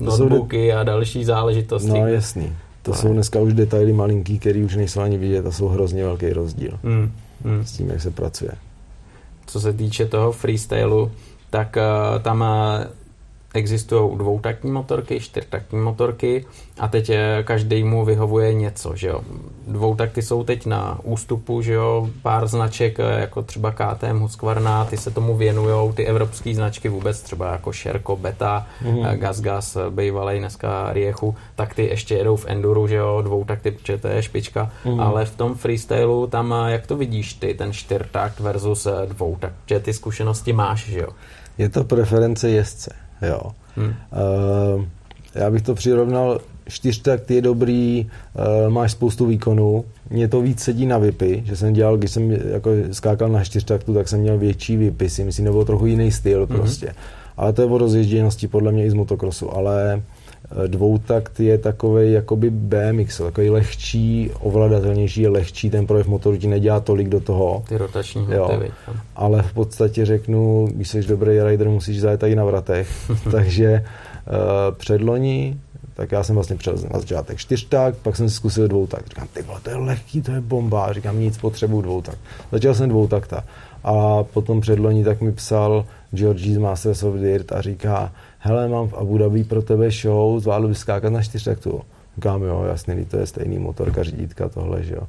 [0.00, 1.88] notebooky a další záležitosti.
[1.88, 2.52] No jasný.
[2.82, 6.30] To jsou dneska už detaily malinký, které už nejsou ani vidět a jsou hrozně velký
[6.30, 7.12] rozdíl mm,
[7.44, 7.64] mm.
[7.64, 8.52] s tím, jak se pracuje.
[9.46, 11.12] Co se týče toho freestylu,
[11.50, 13.01] tak uh, tam uh,
[13.54, 16.44] existují dvoutaktní motorky, čtyřtaktní motorky
[16.78, 19.20] a teď eh, každý mu vyhovuje něco, že jo.
[19.66, 24.96] Dvoutakty jsou teď na ústupu, že jo, pár značek, eh, jako třeba KTM, Husqvarna, ty
[24.96, 29.18] se tomu věnujou, ty evropské značky vůbec, třeba jako Sherco, Beta, mm-hmm.
[29.18, 33.98] Gas Gas, bývalej dneska Riechu, tak ty ještě jedou v enduru, že jo, dvoutakty, protože
[33.98, 35.02] to je špička, mm-hmm.
[35.02, 39.92] ale v tom freestylu tam, jak to vidíš ty, ten čtyřtakt versus dvoutakt, že ty
[39.92, 41.08] zkušenosti máš, že jo.
[41.58, 43.01] Je to preference jezdce.
[43.22, 43.40] Jo.
[43.76, 43.86] Hmm.
[43.86, 44.84] Uh,
[45.34, 50.86] já bych to přirovnal, čtyřtakt je dobrý, uh, máš spoustu výkonů, mě to víc sedí
[50.86, 54.76] na vypy, že jsem dělal, když jsem jako skákal na čtyřtaktu, tak jsem měl větší
[54.76, 56.58] vypy, si myslím, nebo trochu jiný styl hmm.
[56.58, 56.94] prostě.
[57.36, 60.02] Ale to je o rozježděnosti podle mě i z motokrosu, ale
[60.66, 66.80] dvoutakt je takový jakoby BMX, takový lehčí, ovladatelnější, je lehčí, ten projev motoru ti nedělá
[66.80, 67.64] tolik do toho.
[67.68, 68.72] Ty rotační hmoty,
[69.16, 73.10] Ale v podstatě řeknu, když jsi dobrý rider, musíš zajet tady na vratech.
[73.30, 73.84] Takže
[74.26, 75.56] uh, předloni
[75.94, 79.08] tak já jsem vlastně přel na začátek čtyřtak, pak jsem si zkusil dvoutak.
[79.08, 80.92] Říkám, ty vole, to je lehký, to je bomba.
[80.92, 82.18] Říkám, nic, potřebuju dvoutak.
[82.52, 83.44] Začal jsem dvoutakta.
[83.84, 88.12] A potom předloni tak mi psal Georgie z Masters of Dirt a říká,
[88.42, 91.80] hele, mám v Abu Dhabi pro tebe show, zvládl bys skákat na čtyřtaktu.
[92.14, 95.02] Říkám, jo, jasně, to je stejný motorka, řídítka, tohle, že jo.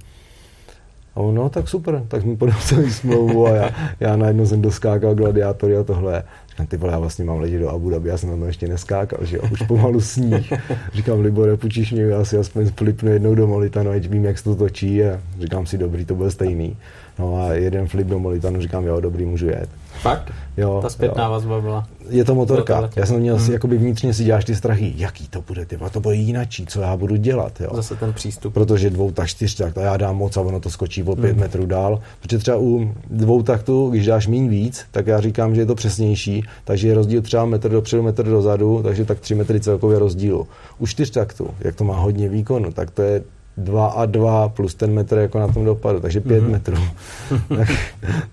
[1.16, 3.70] A on, no tak super, tak mi podepsali smlouvu a já,
[4.00, 6.24] já najednou jsem doskákal gladiátory a tohle.
[6.54, 8.68] Říkám, ty vole, já vlastně mám letět do Abu Dhabi, já jsem na to ještě
[8.68, 10.54] neskákal, že jo, už pomalu sníh.
[10.94, 14.44] Říkám, Libore, půjčíš mě, já si aspoň flipnu jednou do Molitanu, ať vím, jak se
[14.44, 16.78] to točí a říkám si, dobrý, to byl stejný.
[17.20, 19.70] No a jeden flip do Molitanu, říkám, jo, dobrý, můžu jet.
[20.02, 20.32] Fakt?
[20.58, 20.80] Jo.
[20.82, 21.32] Ta zpětná jo.
[21.32, 21.88] vazba byla.
[22.10, 22.90] Je to motorka.
[22.96, 23.46] Já jsem měl hmm.
[23.46, 26.82] si, jakoby vnitřně si děláš ty strachy, jaký to bude, ty, to bude jinačí, co
[26.82, 27.62] já budu dělat.
[27.62, 27.70] Jo.
[27.74, 28.54] Zase ten přístup.
[28.54, 31.40] Protože dvou tak čtyř tak, já dám moc a ono to skočí o pět hmm.
[31.40, 32.02] metrů dál.
[32.22, 35.76] Protože třeba u dvou taktu, když dáš míň víc, tak já říkám, že je to
[35.76, 40.48] přesnější, takže je rozdíl třeba metr dopředu, metr dozadu, takže tak tři metry celkově rozdílu.
[40.80, 43.24] U čtyř taktu, jak to má hodně výkonu, tak to je
[43.58, 46.52] 2 a 2 plus ten metr jako na tom dopadu, takže 5 mm-hmm.
[46.52, 46.78] metrů.
[47.58, 47.68] tak,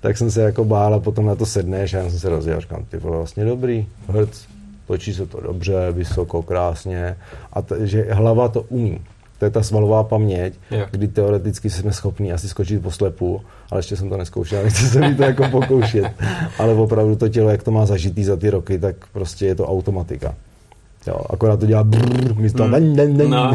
[0.00, 2.60] tak, jsem se jako bál a potom na to sedneš a já jsem se rozjel,
[2.60, 4.46] říkám, ty vole, vlastně dobrý, hrc,
[4.86, 7.16] točí se to dobře, vysoko, krásně
[7.52, 9.00] a t- že hlava to umí.
[9.40, 10.90] To je ta svalová paměť, yeah.
[10.90, 15.00] kdy teoreticky jsme schopni asi skočit po slepu, ale ještě jsem to neskoušel, nechci se
[15.00, 16.12] mi to jako pokoušet.
[16.58, 19.66] Ale opravdu to tělo, jak to má zažitý za ty roky, tak prostě je to
[19.66, 20.34] automatika.
[21.10, 22.70] Jo, akorát to dělá brrr, místo mm.
[22.72, 23.30] den, den, den.
[23.30, 23.54] No.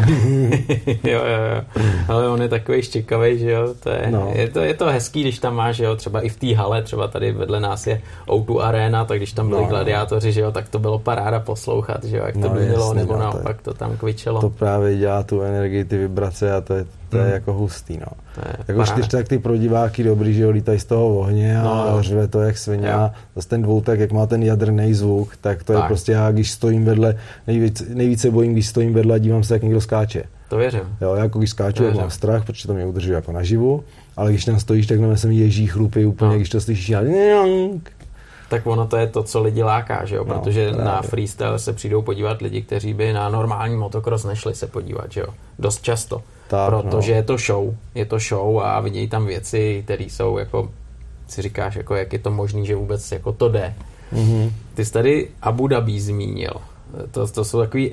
[0.86, 1.82] jo, jo, jo.
[2.08, 4.30] Ale on je takový štěkavý, že jo, to je, no.
[4.34, 6.82] je, to, je to hezký, když tam máš, že jo, třeba i v té hale,
[6.82, 9.68] třeba tady vedle nás je O2 Arena, tak když tam byli no.
[9.68, 13.12] gladiátoři, že jo, tak to bylo paráda poslouchat, že jo, jak to no, bylo, nebo
[13.12, 14.40] no, naopak to, to tam kvičelo.
[14.40, 17.32] To právě dělá tu energii, ty vibrace a to je, to je hmm.
[17.32, 18.06] jako hustý, no.
[18.68, 22.28] Jako čtyřtak ty pro diváky dobrý, že jo, lítají z toho ohně a no, řve
[22.28, 22.92] to jak svině.
[22.92, 25.82] A zase ten dvoutak, jak má ten jadrný zvuk, tak to tak.
[25.82, 29.54] je prostě já, když stojím vedle, nejvíc, nejvíce bojím, když stojím vedle a dívám se,
[29.54, 30.24] jak někdo skáče.
[30.48, 30.96] To věřím.
[31.00, 33.84] Jo, jako když skáču, tak mám strach, protože to mě udrží jako naživu,
[34.16, 36.36] ale když tam stojíš, tak na se mi ježí chlupy úplně, no.
[36.36, 37.00] když to slyšíš, já
[38.48, 40.24] tak ono to je to, co lidi láká, že jo?
[40.28, 40.84] No, protože právě.
[40.84, 45.20] na freestyle se přijdou podívat lidi, kteří by na normální motocross nešli se podívat, že
[45.20, 45.26] jo?
[45.58, 46.22] Dost často.
[46.48, 47.16] Tak, protože no.
[47.16, 50.70] je to show, je to show a vidějí tam věci, které jsou jako,
[51.28, 53.74] si říkáš, jako jak je to možné, že vůbec jako to jde.
[54.12, 54.52] Mm-hmm.
[54.74, 56.54] Ty jsi tady Abu Dhabi zmínil.
[57.10, 57.84] To, to jsou takové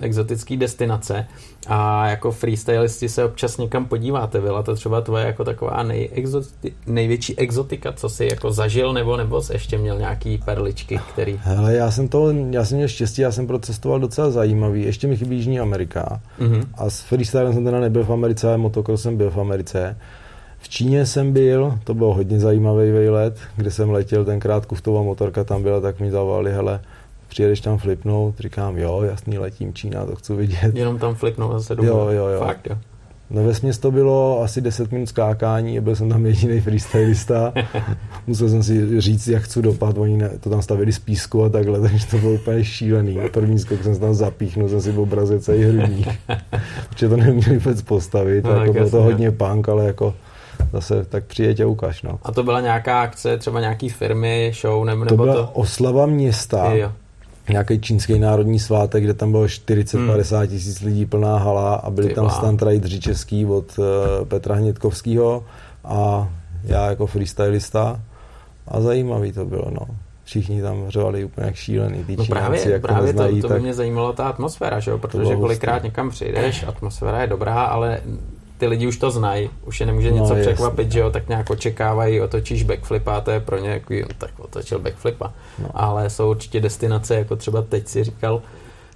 [0.00, 1.26] exotické destinace
[1.66, 4.40] a jako freestylisti se občas někam podíváte.
[4.40, 9.42] Byla to třeba tvoje jako taková nejexoti, největší exotika, co jsi jako zažil, nebo nebo
[9.42, 11.40] jsi ještě měl nějaký perličky, který...
[11.42, 14.82] Hele, já jsem to, já jsem měl štěstí, já jsem procestoval docela zajímavý.
[14.82, 16.20] Ještě mi chybí Jižní Amerika.
[16.40, 16.66] Mm-hmm.
[16.74, 19.96] A s freestylem jsem teda nebyl v Americe, ale motocross jsem byl v Americe.
[20.58, 25.44] V Číně jsem byl, to bylo hodně zajímavý výlet, kde jsem letěl tenkrát kuftová motorka
[25.44, 26.80] tam byla, tak mi zavolali, hele,
[27.30, 30.74] přijedeš tam flipnout, říkám, jo, jasný, letím Čína, to chci vidět.
[30.76, 31.88] Jenom tam flipnout zase domů.
[31.88, 32.40] Jo, jo, jo.
[32.40, 32.76] Fakt, jo.
[33.30, 37.52] No ve to bylo asi 10 minut skákání a byl jsem tam jediný freestylista.
[38.26, 41.48] Musel jsem si říct, jak chci dopad, oni ne, to tam stavili z písku a
[41.48, 43.18] takhle, takže to bylo úplně šílený.
[43.32, 46.08] První skok jsem se tam zapíchnul, jsem si obrazil celý hrudník,
[46.88, 50.14] protože to neměli vůbec postavit, no, jako bylo to hodně punk, ale jako
[50.72, 52.02] zase tak přijeď a ukaž.
[52.02, 52.18] No.
[52.22, 55.50] A to byla nějaká akce, třeba nějaký firmy, show, nebo, to byla to...
[55.52, 56.72] oslava města.
[56.72, 56.92] Jo
[57.50, 60.48] nějaký čínský národní svátek, kde tam bylo 40-50 hmm.
[60.48, 62.62] tisíc lidí, plná hala a byli Ty tam stand
[63.00, 63.84] český od uh,
[64.28, 65.44] Petra Hnědkovského
[65.84, 66.28] a
[66.64, 68.00] já jako freestylista
[68.68, 69.86] a zajímavý to bylo, no.
[70.24, 72.04] Všichni tam řvali úplně jak šílený.
[72.04, 73.56] Ty no právě, jako právě neznají, to, to tak...
[73.56, 74.98] by mě zajímalo ta atmosféra, že jo?
[74.98, 78.00] protože kolikrát někam přijdeš, atmosféra je dobrá, ale
[78.60, 80.92] ty lidi už to znají, už je nemůže něco no, překvapit, jasný.
[80.92, 84.30] že jo, tak nějak očekávají, otočíš backflipa a to je pro ně jako, no, tak
[84.38, 85.32] otočil backflipa.
[85.62, 85.68] No.
[85.74, 88.42] Ale jsou určitě destinace, jako třeba teď si říkal,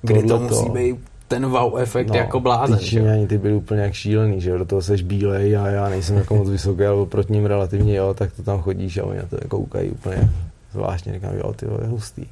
[0.02, 0.72] kdy Tohle to musí to.
[0.72, 0.96] být
[1.28, 2.78] ten wow efekt no, jako blázen.
[2.78, 5.88] Ty Číňani, ty byli úplně jak šílený, že jo, do toho seš bílej a já
[5.88, 9.18] nejsem jako moc vysoký, ale proti ním relativně jo, tak to tam chodíš a oni
[9.18, 10.28] na to jako koukají úplně
[10.72, 12.26] zvláštně, říkám, jo, ty je hustý.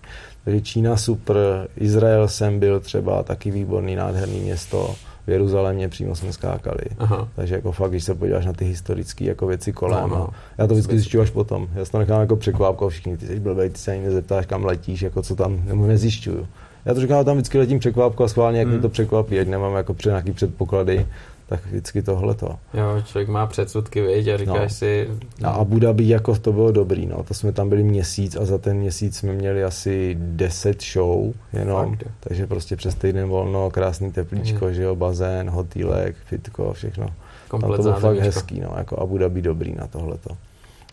[0.44, 4.94] Takže Čína super, Izrael jsem byl třeba, taky výborný, nádherný město,
[5.26, 6.84] v Jeruzalémě přímo jsme skákali.
[6.98, 7.28] Aha.
[7.36, 10.10] Takže jako fakt, když se podíváš na ty historické jako věci kolem.
[10.10, 10.28] No, no.
[10.58, 11.68] Já to vždycky zjišťuji až potom.
[11.74, 15.02] Já to nechám jako překvápko všichni, ty jsi blbej, ty se ani nezeptáš, kam letíš,
[15.02, 16.46] jako co tam, nebo nezjišťuju.
[16.84, 18.76] Já to říkám, tam vždycky letím překvápko a schválně, jak hmm.
[18.76, 21.06] mi to překvapí, ať nemám jako před nějaký předpoklady,
[21.52, 22.58] tak vždycky tohle to.
[22.74, 24.68] Jo, člověk má předsudky, viď, a říkáš no.
[24.68, 25.08] si...
[25.44, 28.58] A Abu Dhabi jako to bylo dobrý, no, to jsme tam byli měsíc a za
[28.58, 32.10] ten měsíc jsme měli asi 10 show jenom, Fakt.
[32.20, 34.74] takže prostě přes týden volno, krásný teplíčko, mm.
[34.74, 37.06] že jo, bazén, hotýlek, fitko, všechno.
[37.48, 40.36] Komplet tam to bylo fakt hezký, no, jako Abu Dhabi dobrý na tohleto.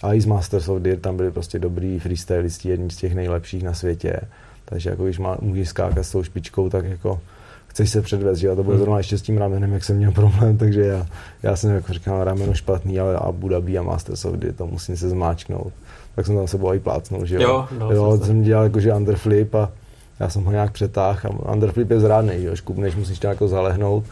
[0.03, 3.63] A i z Masters of Deer tam byli prostě dobrý freestylisti, jedni z těch nejlepších
[3.63, 4.19] na světě.
[4.65, 7.21] Takže jako když má, můžeš skákat s tou špičkou, tak jako
[7.69, 8.83] chceš se předvést, že a to bylo hmm.
[8.83, 11.05] zrovna ještě s tím ramenem, jak jsem měl problém, takže já,
[11.43, 15.09] já jsem jako říkal, rameno špatný, ale Abu Dhabi a Masters of to musím se
[15.09, 15.73] zmáčknout.
[16.15, 17.41] Tak jsem tam se i plácnul, že jo.
[17.41, 19.71] Jo, no, jo jsem dělal jakože underflip a
[20.19, 23.47] já jsem ho nějak přetáhl a underflip je zrádný, že jo, škubneš, musíš to jako
[23.47, 24.03] zalehnout.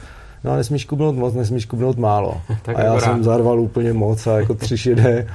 [0.44, 2.42] No a nesmíš kubnout moc, nesmíš kubnout málo.
[2.76, 5.28] a já jsem zarval úplně moc a jako tři šedé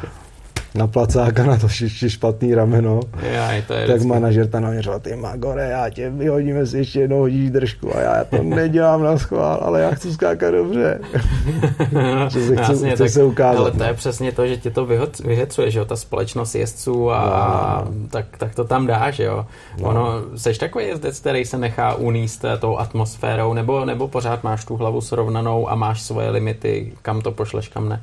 [0.74, 4.08] na placáka na to ještě špatný rameno, Jaj, to je tak vždycky.
[4.08, 8.24] manažer tam naměřoval, ty Magore, já tě vyhodíme si ještě jednou hodíš držku a já
[8.24, 11.00] to nedělám na schvál, ale já chci skákat dobře.
[12.28, 13.60] že se chci, Jasně, chci tak, se ukázat.
[13.60, 13.84] Ale to no.
[13.84, 14.86] je přesně to, že tě to
[15.24, 18.08] vyhecuje, že jo, ta společnost jezdců a no, no.
[18.08, 19.46] Tak, tak to tam dáš, jo.
[19.80, 19.88] No.
[19.88, 24.76] Ono, seš takový jezdec, který se nechá uníst tou atmosférou, nebo, nebo pořád máš tu
[24.76, 28.02] hlavu srovnanou a máš svoje limity, kam to pošleš, kam ne?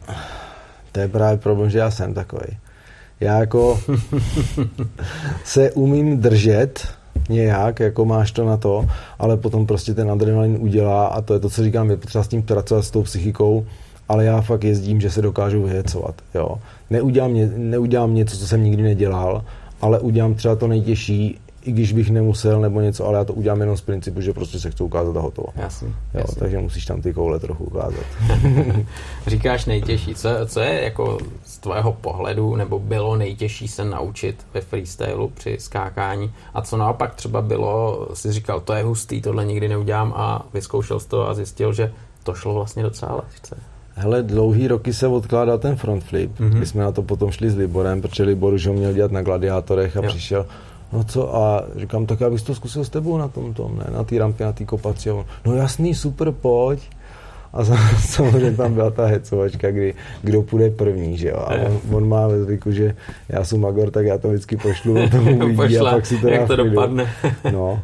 [0.99, 2.57] To je právě problém, že já jsem takový.
[3.19, 3.79] Já jako
[5.43, 6.87] se umím držet
[7.29, 8.85] nějak, jako máš to na to,
[9.19, 12.27] ale potom prostě ten adrenalin udělá a to je to, co říkám, je potřeba s
[12.27, 13.65] tím pracovat s tou psychikou,
[14.09, 16.55] ale já fakt jezdím, že se dokážu vyhecovat, jo.
[16.89, 19.43] Neudělám, ně, neudělám něco, co jsem nikdy nedělal,
[19.81, 21.39] ale udělám třeba to nejtěžší,
[21.69, 24.59] i když bych nemusel nebo něco, ale já to udělám jenom z principu, že prostě
[24.59, 25.47] se chci ukázat a hotovo.
[25.55, 26.35] Jasný, jo, jasný.
[26.39, 28.05] Takže musíš tam ty koule trochu ukázat.
[29.27, 30.15] Říkáš nejtěžší.
[30.15, 35.57] Co, co je jako z tvého pohledu, nebo bylo nejtěžší se naučit ve freestylu při
[35.59, 40.45] skákání a co naopak třeba bylo, si říkal, to je hustý, tohle nikdy neudělám a
[40.53, 41.91] vyzkoušel jsi to a zjistil, že
[42.23, 43.57] to šlo vlastně docela lehce.
[43.95, 46.39] Hele, dlouhý roky se odkládal ten front flip.
[46.39, 46.59] Mm-hmm.
[46.59, 49.21] My jsme na to potom šli s Liborem, protože Libor už ho měl dělat na
[49.21, 50.09] gladiátorech a jo.
[50.09, 50.45] přišel,
[50.93, 53.85] no co a říkám, tak já bych to zkusil s tebou na tom tom, ne,
[53.97, 55.11] na té rampě, na té kopaci.
[55.11, 56.79] On, no jasný, super, pojď.
[57.53, 57.63] A
[57.99, 61.37] samozřejmě tam byla ta hecovačka, kdy kdo půjde první, že jo.
[61.37, 62.95] A on, on má ve zvyku, že
[63.29, 66.27] já jsem Magor, tak já to vždycky pošlu, on to uvidí a pak si to
[66.27, 67.13] jak to dopadne.
[67.51, 67.81] no.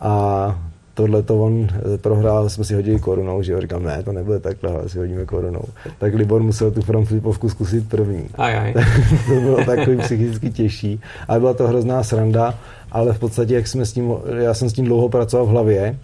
[0.00, 4.12] A tohle to on eh, prohrál, jsme si hodili korunou, že jo, říkám, ne, to
[4.12, 5.64] nebude takhle, ale si hodíme korunou.
[5.98, 8.24] Tak Libor musel tu front flipovku zkusit první.
[8.34, 8.74] Aj, aj.
[9.28, 12.54] to bylo takový psychicky těžší, ale byla to hrozná sranda,
[12.92, 15.96] ale v podstatě, jak jsme s tím, já jsem s tím dlouho pracoval v hlavě,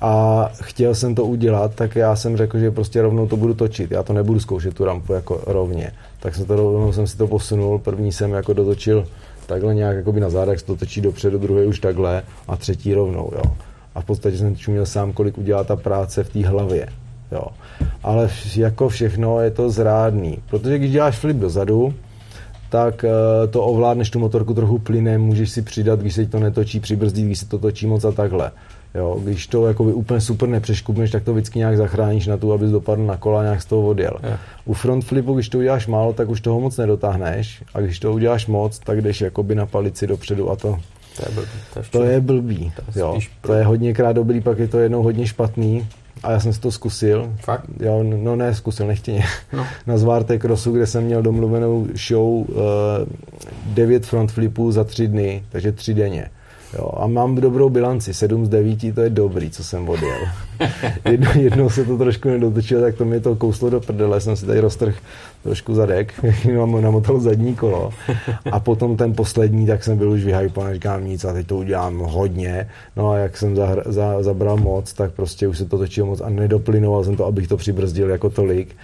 [0.00, 3.90] a chtěl jsem to udělat, tak já jsem řekl, že prostě rovnou to budu točit.
[3.90, 5.92] Já to nebudu zkoušet tu rampu jako rovně.
[6.20, 7.78] Tak jsem to rovnou jsem si to posunul.
[7.78, 9.06] První jsem jako dotočil
[9.46, 13.42] takhle nějak jakoby na zádech, to točí dopředu, druhý už takhle a třetí rovnou, jo.
[13.98, 16.88] A v podstatě jsem čuměl sám, kolik udělá ta práce v té hlavě,
[17.32, 17.42] jo.
[18.02, 21.94] Ale jako všechno je to zrádný, protože když děláš flip dozadu,
[22.70, 26.80] tak eh, to ovládneš tu motorku trochu plynem, můžeš si přidat, když se to netočí,
[26.80, 28.50] přibrzdit, když se to točí moc a takhle.
[28.94, 32.70] Jo, když to jakoby úplně super nepřeškupneš, tak to vždycky nějak zachráníš na tu, abys
[32.70, 34.18] dopadl na kola a nějak z toho odjel.
[34.22, 34.38] Je.
[34.64, 38.12] U front flipu, když to uděláš málo, tak už toho moc nedotáhneš a když to
[38.12, 40.78] uděláš moc, tak jdeš jakoby na palici dopředu a to
[41.18, 41.50] to je blbý.
[41.72, 42.72] To je, to je blbý.
[42.76, 43.18] To je, jo.
[43.40, 45.86] to je hodněkrát dobrý, pak je to jednou hodně špatný.
[46.22, 47.32] A já jsem si to zkusil.
[47.44, 47.64] Fakt?
[47.80, 49.24] Jo, no ne, zkusil, nechtěně.
[49.52, 49.66] No.
[49.86, 52.46] Na Zvárté Crossu, kde jsem měl domluvenou show uh,
[53.66, 56.30] 9 front flipů za tři dny, takže tři denně.
[56.78, 60.18] Jo, a mám dobrou bilanci, 7 z 9, to je dobrý, co jsem odjel.
[61.10, 64.46] Jedno, jednou se to trošku nedotočilo, tak to mi to kouslo do prdele, jsem si
[64.46, 64.94] tady roztrh
[65.42, 66.24] trošku zadek,
[66.56, 67.90] mám namotal zadní kolo.
[68.52, 71.98] A potom ten poslední, tak jsem byl už vyhypan, říkám nic a teď to udělám
[71.98, 72.68] hodně.
[72.96, 76.20] No a jak jsem zahr, za, zabral moc, tak prostě už se to točilo moc
[76.20, 78.76] a nedoplinoval jsem to, abych to přibrzdil jako tolik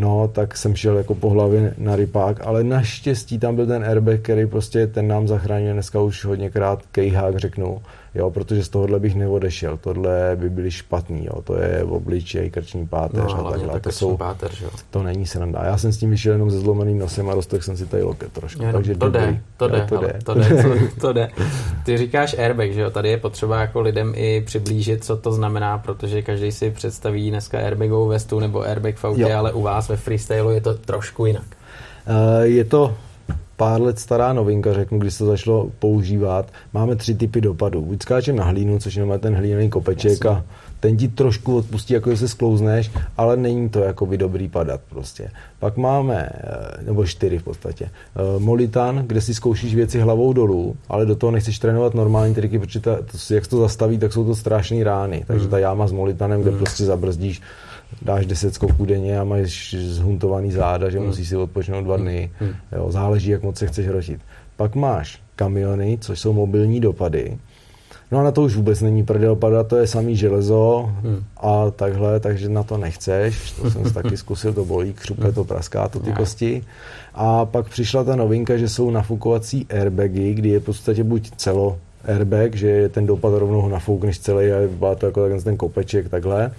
[0.00, 4.20] no, tak jsem šel jako po hlavě na rypák, ale naštěstí tam byl ten airbag,
[4.20, 7.82] který prostě ten nám zachránil dneska už hodněkrát kejhák, řeknu,
[8.14, 12.50] jo, protože z tohohle bych neodešel, tohle by byly špatný, jo, to je v obličej,
[12.50, 14.68] krční páteř no, a takhle, to jsou, páteř, jo.
[14.90, 15.64] to není sranda.
[15.64, 18.32] Já jsem s tím vyšel jenom se zlomeným nosem a roztrhl jsem si tady loket
[18.32, 19.20] trošku, jenom takže to dobrý.
[19.20, 21.30] jde, to jde, to jde, to jde, to, to jde.
[21.84, 25.78] Ty říkáš airbag, že jo, tady je potřeba jako lidem i přiblížit, co to znamená,
[25.78, 29.38] protože každý si představí dneska airbagovou vestu nebo airbag v autě, jo.
[29.38, 31.46] ale u vás ve freestylu je to trošku jinak.
[32.06, 32.94] Uh, je to
[33.56, 36.52] pár let stará novinka, řeknu, když se to začalo používat.
[36.72, 37.82] Máme tři typy dopadů.
[37.82, 40.44] Buď skáčem na hlínu, což je ten hlíněný kopeček a
[40.80, 45.30] ten ti trošku odpustí, jako se sklouzneš, ale není to jako by dobrý padat prostě.
[45.58, 50.76] Pak máme, eh, nebo čtyři v podstatě, eh, Molitan, kde si zkoušíš věci hlavou dolů,
[50.88, 54.24] ale do toho nechceš trénovat normální triky, protože ta, to, jak to zastaví, tak jsou
[54.24, 55.24] to strašné rány.
[55.26, 55.50] Takže hmm.
[55.50, 56.58] ta jáma s Molitanem, kde hmm.
[56.58, 57.42] prostě zabrzdíš
[58.02, 61.06] dáš 10 skoků denně a máš zhuntovaný záda, že hmm.
[61.06, 62.30] musíš si odpočinout dva dny.
[62.40, 62.54] Hmm.
[62.76, 64.20] Jo, záleží, jak moc se chceš hrotit.
[64.56, 67.38] Pak máš kamiony, což jsou mobilní dopady.
[68.12, 71.24] No a na to už vůbec není prdel padat, to je samý železo hmm.
[71.36, 73.50] a takhle, takže na to nechceš.
[73.50, 76.64] To jsem si taky zkusil, to bolí, křupe to, praská to ty kosti.
[77.14, 81.78] A pak přišla ta novinka, že jsou nafukovací airbagy, kdy je v podstatě buď celo
[82.04, 86.08] airbag, že je ten dopad rovnou ho nafoukneš celý a byla to jako ten kopeček
[86.08, 86.50] takhle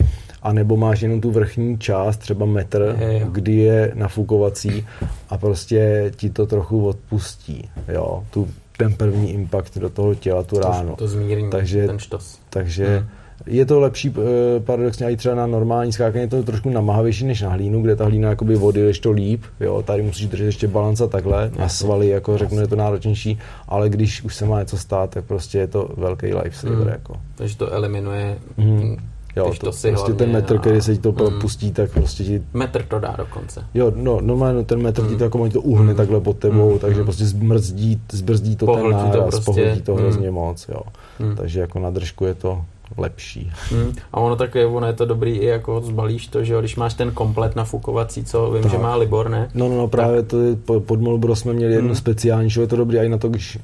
[0.42, 4.88] a nebo máš jenom tu vrchní část, třeba metr, je, kdy je nafukovací
[5.30, 10.60] a prostě ti to trochu odpustí, jo, tu, ten první impact do toho těla, tu
[10.60, 10.90] ránu.
[10.90, 12.40] To, to zmírní, takže, ten štos.
[12.50, 13.08] Takže hmm.
[13.46, 17.42] je to lepší eh, paradoxně i třeba na normální skákání, je to trošku namahavější než
[17.42, 21.08] na hlínu, kde ta hlína jakoby vody to líp, jo, tady musíš držet ještě balanca
[21.08, 25.10] takhle, na svaly, jako řeknu, je to náročnější, ale když už se má něco stát,
[25.10, 26.78] tak prostě je to velký lifesaver.
[26.78, 26.88] Hmm.
[26.88, 27.14] Jako.
[27.36, 28.98] Takže to eliminuje hmm
[29.36, 30.60] Jo, to, to si prostě ten metr, a...
[30.60, 31.74] který se ti to propustí, mm.
[31.74, 32.44] tak prostě ti...
[32.54, 33.66] Metr to dá dokonce.
[33.74, 35.10] Jo, no, normálně no, ten metr mm.
[35.10, 35.98] ti to jako to uhne mm.
[35.98, 36.80] takhle pod tebou, mm.
[36.80, 37.06] takže mm.
[37.06, 39.46] prostě zbrzdí, zbrzdí to pohltí ten náraz, to prostě.
[39.46, 40.36] pohltí to hrozně mm.
[40.36, 40.82] moc, jo.
[41.20, 41.36] Mm.
[41.36, 42.62] Takže jako na držku je to
[42.98, 43.52] lepší.
[43.72, 43.94] Hmm.
[44.14, 46.76] A ono tak je, ono je to dobrý i jako zbalíš to, že jo, když
[46.76, 48.72] máš ten komplet nafukovací, co vím, tak.
[48.72, 49.50] že má Libor, ne?
[49.54, 50.30] No, no, no právě tak.
[50.30, 51.96] to je, pod Molbro jsme měli jednu hmm.
[51.96, 53.60] speciální, že je to dobrý i na to, když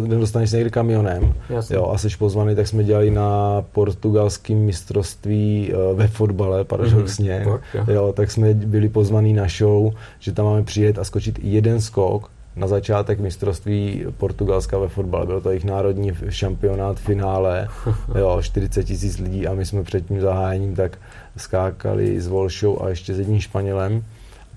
[0.00, 1.76] nedostaneš se někdy kamionem Jasně.
[1.76, 7.86] jo, a jsi pozvaný, tak jsme dělali na portugalském mistrovství uh, ve fotbale, paradoxně, hmm.
[7.88, 12.30] jo, tak jsme byli pozvaní na show, že tam máme přijet a skočit jeden skok
[12.56, 15.26] na začátek mistrovství Portugalska ve fotbale.
[15.26, 17.68] Byl to jejich národní šampionát finále,
[18.18, 20.98] jo, 40 tisíc lidí a my jsme před tím zahájením tak
[21.36, 24.04] skákali s Volšou a ještě s jedním Španělem.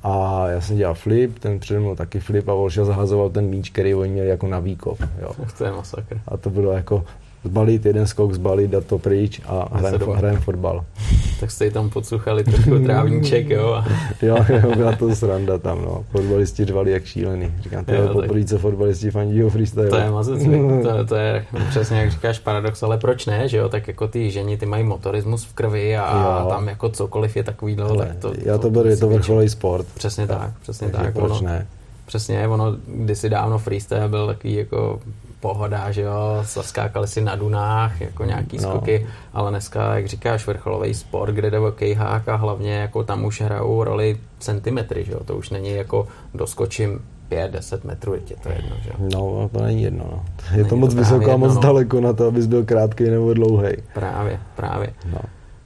[0.04, 3.70] A já jsem dělal flip, ten přede mnou taky flip a Volša zahazoval ten míč,
[3.70, 5.00] který oni měli jako na výkop.
[5.22, 5.32] Jo.
[5.58, 6.22] To je masakr.
[6.28, 7.06] A to bylo jako
[7.46, 10.86] zbalit jeden skok, zbalit, dát to pryč a hrajem, hrajem fotbal.
[11.40, 13.84] Tak jste tam podsuchali trošku trávníček, jo?
[14.22, 16.06] jo, jo, byla to sranda tam, no.
[16.12, 17.54] Fotbalisti řvali jak šílený.
[17.60, 19.90] Říkám, to je poprvé, co fotbalisti fandí freestyle.
[19.90, 20.44] To je mazec,
[20.84, 23.70] to, to, je přesně jak říkáš paradox, ale proč ne, že jo?
[23.70, 26.50] Tak jako ty ženi, ty mají motorismus v krvi a jo.
[26.50, 29.88] tam jako cokoliv je takový, no, tak to, Já to beru, je to vrcholový sport.
[29.96, 31.02] Přesně tak, přesně tak.
[31.02, 31.14] tak.
[31.14, 31.68] Proč ono, ne?
[32.06, 35.00] Přesně, ono kdysi dávno freestyle byl takový jako
[35.40, 38.70] pohoda, že jo, zaskákali si na dunách, jako nějaký no.
[38.70, 43.26] skoky, ale dneska, jak říkáš, vrcholový sport, kde jde o kejhák a hlavně jako tam
[43.26, 47.00] už hrajou roli centimetry, že jo, to už není jako doskočím
[47.32, 50.24] 5-10 metrů, je tě to jedno, že No, to není jedno, no.
[50.52, 51.62] Je není to moc to vysoko a moc no.
[51.62, 53.72] daleko na to, abys byl krátký nebo dlouhý.
[53.94, 54.94] Právě, právě.
[55.14, 55.20] No.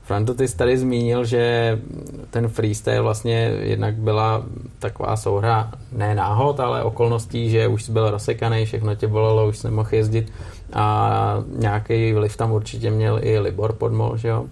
[0.10, 1.80] Franto, ty jsi tady zmínil, že
[2.30, 4.44] ten freestyle vlastně jednak byla
[4.80, 9.58] taková souhra ne náhod, ale okolností, že už jsi byl rozsekaný, všechno tě bolelo, už
[9.58, 10.32] jsi nemohl jezdit
[10.74, 14.46] a nějaký vliv tam určitě měl i Libor Podmol, že jo?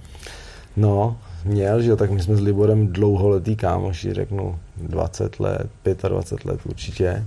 [0.75, 5.69] No, měl, že jo, tak my jsme s Liborem dlouholetý kámoši, řeknu 20 let,
[6.07, 7.25] 25 let určitě.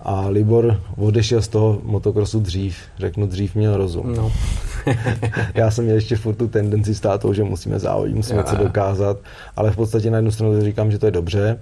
[0.00, 4.14] A Libor odešel z toho motokrosu dřív, řeknu dřív měl rozum.
[4.14, 4.32] No.
[5.54, 9.16] Já jsem měl ještě furt tu tendenci stát toho, že musíme závodit, musíme něco dokázat,
[9.56, 11.58] ale v podstatě na jednu stranu říkám, že to je dobře.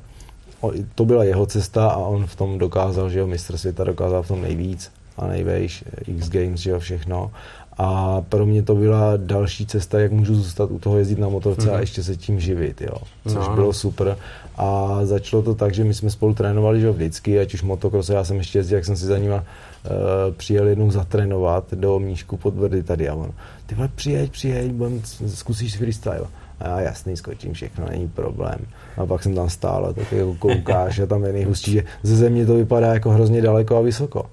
[0.95, 4.29] To byla jeho cesta a on v tom dokázal, že jo, mistr světa dokázal v
[4.29, 7.31] tom nejvíc a nejvejš, X Games, že jo, všechno.
[7.79, 11.67] A pro mě to byla další cesta, jak můžu zůstat u toho jezdit na motorce
[11.67, 11.71] mm-hmm.
[11.71, 11.81] a mhm.
[11.81, 12.97] ještě se tím živit, jo.
[13.25, 13.55] Což no.
[13.55, 14.17] bylo super.
[14.57, 18.25] A začalo to tak, že my jsme spolu trénovali, že vždycky, ať už motocross, já
[18.25, 19.45] jsem ještě jezdil, jak jsem si za nima
[20.37, 23.31] přijel jednou zatrénovat do Míšku pod Brdy tady a on,
[23.67, 26.27] ty vole, přijeď, přijeď, budem, zkusíš freestyle.
[26.61, 28.59] A já jasný, skočím všechno, není problém.
[28.97, 32.17] A pak jsem tam stál a tak jako koukáš a tam je nejhustší, že ze
[32.17, 34.31] země to vypadá jako hrozně daleko a vysoko.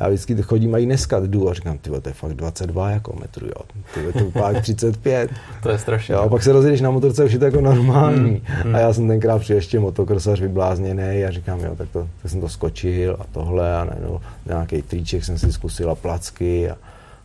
[0.00, 3.16] Já vždycky chodím a i dneska jdu a říkám, ty to je fakt 22 jako
[3.20, 3.82] metru, jo.
[3.94, 5.30] Ty to pak 35.
[5.62, 6.14] to je strašně.
[6.14, 8.42] Jo, a pak se rozjedeš na motorce, už je to jako normální.
[8.64, 8.74] Mm, mm.
[8.74, 12.40] A já jsem tenkrát přijel ještě motokrosař vyblázněný a říkám, jo, tak, to, tak jsem
[12.40, 16.76] to skočil a tohle a najednou nějaký triček jsem si zkusil a placky a,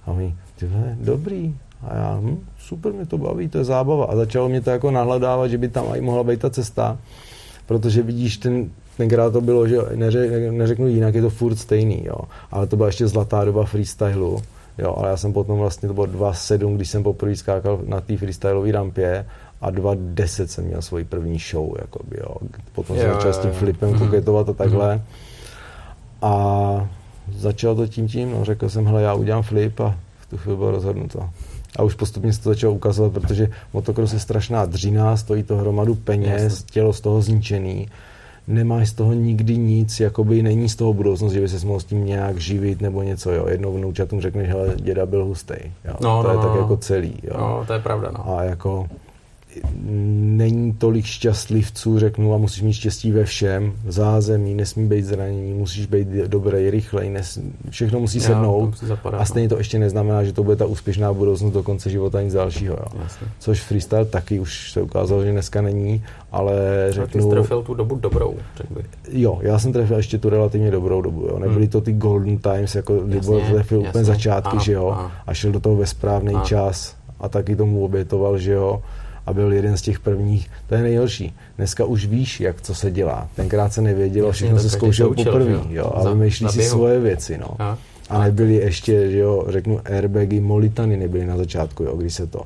[0.05, 1.55] a oni, ty dobrý.
[1.81, 4.05] A já, hm, super, mě to baví, to je zábava.
[4.05, 6.97] A začalo mě to jako nahledávat, že by tam i mohla být ta cesta,
[7.65, 12.17] protože vidíš ten, tenkrát to bylo, že neře, neřeknu jinak, je to furt stejný, jo.
[12.51, 14.41] Ale to byla ještě zlatá doba freestylu,
[14.77, 14.95] jo.
[14.97, 18.71] Ale já jsem potom vlastně, to bylo 2.7, když jsem poprvé skákal na té freestylové
[18.71, 19.25] rampě
[19.61, 22.35] a 2.10 jsem měl svoji první show, jakoby, jo.
[22.73, 23.99] Potom jo, jsem začal s tím flipem mm-hmm.
[23.99, 24.95] koketovat a takhle.
[24.95, 25.01] Mm-hmm.
[26.21, 26.89] A
[27.35, 30.57] začal to tím tím, no, řekl jsem, hele, já udělám flip a v tu chvíli
[30.57, 31.29] bylo rozhodnuto.
[31.77, 35.95] A už postupně se to začalo ukazovat, protože motocross je strašná dřina, stojí to hromadu
[35.95, 36.65] peněz, Jasne.
[36.71, 37.87] tělo z toho zničený
[38.47, 41.85] nemáš z toho nikdy nic, jakoby není z toho budoucnost, že by se mohl s
[41.85, 43.47] tím nějak živit nebo něco, jo.
[43.47, 45.93] Jednou vnoučatům řekneš, hele, děda byl hustý, jo.
[46.01, 46.57] No, to no, je no, tak no.
[46.57, 47.33] jako celý, jo.
[47.37, 48.37] No, to je pravda, no.
[48.37, 48.87] A jako
[50.37, 53.73] není tolik šťastlivců, řeknu, a musíš mít štěstí ve všem.
[53.85, 57.39] V zázemí, nesmí být zranění, musíš být dobrý, rychlej, nes,
[57.69, 58.65] všechno musí sednout.
[58.65, 59.49] Musí zapadat, a stejně no.
[59.49, 62.77] to ještě neznamená, že to bude ta úspěšná budoucnost do konce života nic dalšího.
[62.79, 63.01] Jo.
[63.39, 66.55] Což freestyle taky už se ukázalo, že dneska není, ale
[66.89, 67.23] řeknu...
[67.23, 68.85] Ty trefil tu dobu dobrou, řekl bych.
[69.11, 71.27] Jo, já jsem trefil ještě tu relativně dobrou dobu.
[71.29, 71.39] Jo.
[71.39, 71.71] Nebyly hmm.
[71.71, 75.11] to ty golden times, jako Libor trefil úplně začátky, ano, že jo, ano.
[75.27, 76.43] a šel do toho ve správný ano.
[76.45, 78.81] čas a taky tomu obětoval, že jo
[79.27, 80.49] a byl jeden z těch prvních.
[80.67, 81.35] To je nejhorší.
[81.57, 83.27] Dneska už víš, jak co se dělá.
[83.35, 87.47] Tenkrát se nevědělo, všechno se zkoušel poprvé, jo, a vymýšlí si svoje věci, no.
[87.59, 87.77] A,
[88.09, 92.41] a nebyly ještě, že jo, řeknu, airbagy, molitany nebyly na začátku, jo, když se to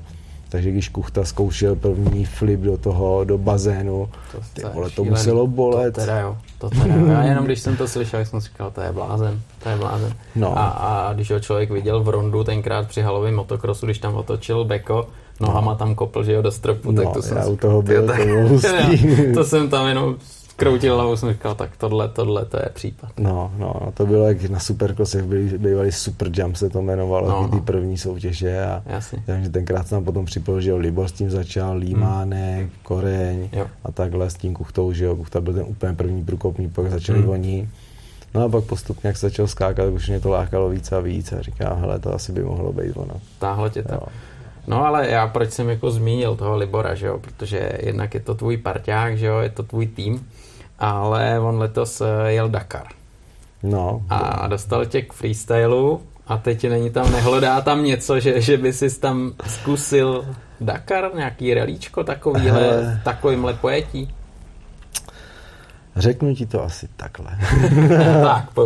[0.52, 5.48] takže když Kuchta zkoušel první flip do toho, do bazénu, to, ty vole, to muselo
[5.48, 5.96] bolet.
[5.96, 7.06] To teda jo, to teda jo.
[7.06, 10.14] Já jenom když jsem to slyšel, jsem si říkal, to je blázen, to je blázen.
[10.36, 10.58] No.
[10.58, 14.66] A, a když ho člověk viděl v rondu tenkrát při halovém motokrosu, když tam otočil
[14.66, 15.08] Beko,
[15.42, 17.38] nohama tam kopl, že jo, do stropu, no, tak to jsem...
[17.38, 18.20] já u toho byl, tak,
[18.62, 20.16] to, to jsem tam jenom
[20.62, 23.10] kroutil hlavou, jsem říkal, tak tohle, tohle, to je případ.
[23.20, 27.30] No, no, no to bylo jak na Supercrossech byli, bývali Super Jump se to jmenovalo,
[27.30, 27.62] no, ty no.
[27.62, 29.24] první soutěže a Jasně.
[29.26, 32.70] takže tenkrát jsem potom připojil, že jo, Libor s tím začal, Límánek, hmm.
[32.84, 33.68] Koreň jo.
[33.84, 37.20] a takhle s tím Kuchtou, že jo, Kuchta byl ten úplně první průkopník, pak začali
[37.20, 37.30] hmm.
[37.30, 37.70] oni.
[38.34, 41.32] No a pak postupně, jak se začal skákat, už mě to lákalo víc a víc
[41.32, 43.14] a říkám, hele, to asi by mohlo být ono.
[43.40, 43.94] Táhlo tě to.
[43.94, 44.02] Jo.
[44.68, 48.36] No ale já proč jsem jako zmínil toho Libora, že jo, protože jednak je to
[48.36, 50.28] tvůj parťák, že jo, je to tvůj tým,
[50.80, 52.88] ale on letos eh, jel Dakar.
[53.64, 54.02] No.
[54.10, 58.74] A dostal tě k freestylu a teď není tam, nehlodá tam něco, že, že by
[58.74, 60.26] si tam zkusil
[60.62, 64.14] Dakar, nějaký relíčko takovýhle, takovýmhle pojetí?
[65.96, 67.28] Řeknu ti to asi takhle.
[68.24, 68.66] tak, uh,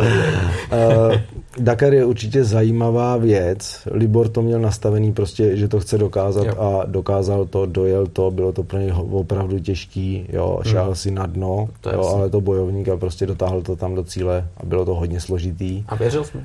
[1.58, 3.88] Dakar je určitě zajímavá věc.
[3.90, 6.54] Libor to měl nastavený prostě, že to chce dokázat jo.
[6.58, 10.94] a dokázal to, dojel to, bylo to pro něj opravdu těžký, jo, šel hmm.
[10.94, 14.48] si na dno, to jo, ale to bojovník a prostě dotáhl to tam do cíle
[14.56, 15.84] a bylo to hodně složitý.
[15.88, 16.38] A věřil jsi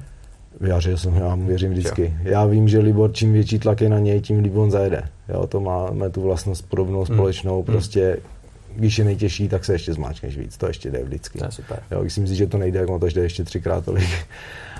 [0.62, 2.04] Věřil jsem, já mu věřím vždycky.
[2.24, 2.32] Jo.
[2.32, 5.04] Já vím, že Libor, čím větší tlak je na něj, tím líp on zajede.
[5.30, 7.16] Jo, to máme tu vlastnost podobnou, hmm.
[7.16, 7.64] společnou, hmm.
[7.64, 8.18] prostě
[8.76, 11.40] když je nejtěžší, tak se ještě zmáčkneš víc, to ještě jde vždycky.
[11.40, 11.80] To je super.
[11.92, 14.10] Jo, když si že to nejde, jak to jde ještě třikrát tolik.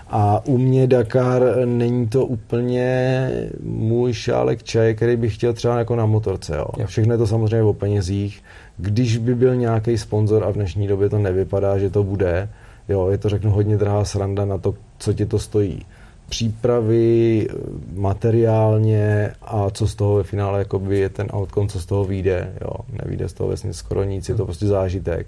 [0.08, 3.30] A u mě Dakar není to úplně
[3.64, 6.56] můj šálek čaje, který bych chtěl třeba jako na motorce.
[6.56, 6.66] Jo.
[6.78, 6.88] Jo.
[6.88, 8.44] Všechno je to samozřejmě o penězích.
[8.78, 12.50] Když by byl nějaký sponzor a v dnešní době to nevypadá, že to bude,
[12.90, 15.86] Jo, je to řeknu hodně drahá sranda na to, co ti to stojí.
[16.32, 17.48] Přípravy
[17.94, 22.54] materiálně a co z toho ve finále jakoby je ten outcome, co z toho vyjde.
[22.62, 22.72] Jo,
[23.04, 25.28] nevíde z toho vlastně skoro nic, je to prostě zážitek.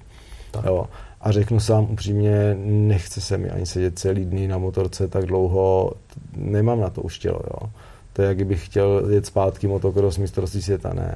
[0.51, 0.65] Tak.
[0.65, 0.85] Jo.
[1.21, 5.91] A řeknu sám upřímně, nechce se mi ani sedět celý dny na motorce tak dlouho,
[6.35, 7.39] nemám na to už tělo.
[7.43, 7.69] Jo.
[8.13, 11.15] To je, jak kdybych chtěl jet zpátky motocross mistrovství světa, ne.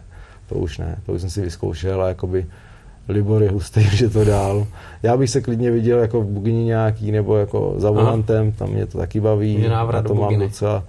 [0.49, 2.45] To už ne, to už jsem si vyzkoušel a jakoby
[3.10, 4.68] Libor je hustý, že to dál.
[5.03, 8.86] Já bych se klidně viděl jako v Bugini nějaký, nebo jako za volantem, tam mě
[8.86, 9.68] to taky baví.
[9.68, 10.84] Na to mám docela,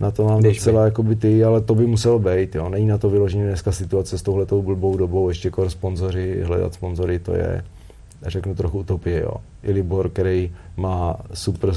[0.00, 2.54] na to mám Jdeš docela jakoby ty, ale to by muselo být.
[2.54, 2.68] Jo.
[2.68, 7.18] Není na to vyloženě dneska situace s touhletou blbou dobou, ještě kor sponzoři, hledat sponzory,
[7.18, 7.64] to je,
[8.26, 9.20] řeknu trochu utopie.
[9.20, 9.32] Jo.
[9.62, 11.76] I Libor, který má super uh,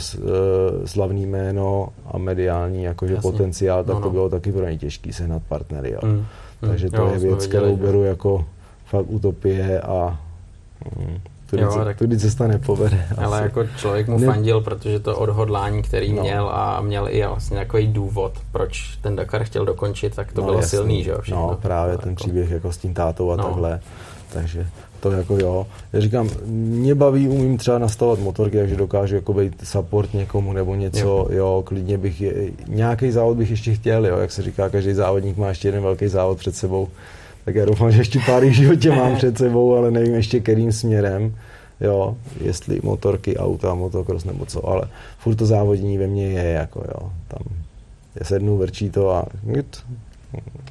[0.86, 3.32] slavný jméno a mediální jakože Jasně.
[3.32, 4.08] potenciál, tak no, no.
[4.08, 5.92] to bylo taky pro ně těžký sehnat partnery.
[5.92, 6.00] Jo.
[6.04, 6.26] Mm.
[6.60, 8.46] Takže to jo, je věc, kterou beru jako
[8.86, 10.20] fakt utopie a
[10.98, 11.20] mm,
[11.50, 11.98] tudy, jo, tak...
[11.98, 13.06] tudy cesta nepovede.
[13.18, 13.44] Ale asi.
[13.44, 14.26] jako člověk mu ne...
[14.26, 16.22] fandil, protože to odhodlání, který no.
[16.22, 20.48] měl a měl i vlastně takový důvod, proč ten Dakar chtěl dokončit, tak to no,
[20.48, 20.70] bylo jasný.
[20.70, 21.22] silný, že jo?
[21.30, 22.24] No právě ten jako...
[22.24, 23.44] příběh jako s tím tátou a no.
[23.44, 23.80] takhle.
[24.34, 24.68] Takže
[25.04, 25.68] to jako jo.
[25.94, 30.76] Já říkám, mě baví, umím třeba nastavovat motorky, takže dokážu jako být support někomu nebo
[30.76, 32.34] něco, jo, jo klidně bych, je,
[32.68, 36.08] nějaký závod bych ještě chtěl, jo, jak se říká, každý závodník má ještě jeden velký
[36.08, 36.88] závod před sebou,
[37.46, 40.72] tak já doufám, že ještě pár v životě mám před sebou, ale nevím ještě kterým
[40.72, 41.36] směrem,
[41.82, 44.82] jo, jestli motorky, auta, motocross nebo co, ale
[45.18, 47.56] furt to závodění ve mně je, jako jo, tam
[48.20, 49.26] je sednu, vrčí to a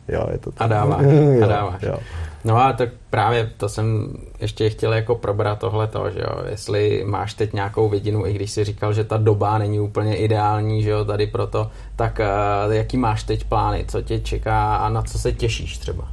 [0.08, 0.64] jo, je to tam.
[0.64, 1.06] A dáváš,
[1.42, 1.82] a dáváš.
[1.82, 1.98] Jo.
[2.44, 7.04] No a tak právě to jsem ještě chtěl jako probrat tohle to, že jo, jestli
[7.06, 10.90] máš teď nějakou vidinu, i když si říkal, že ta doba není úplně ideální, že
[10.90, 12.20] jo, tady proto, tak
[12.66, 16.08] uh, jaký máš teď plány, co tě čeká a na co se těšíš třeba?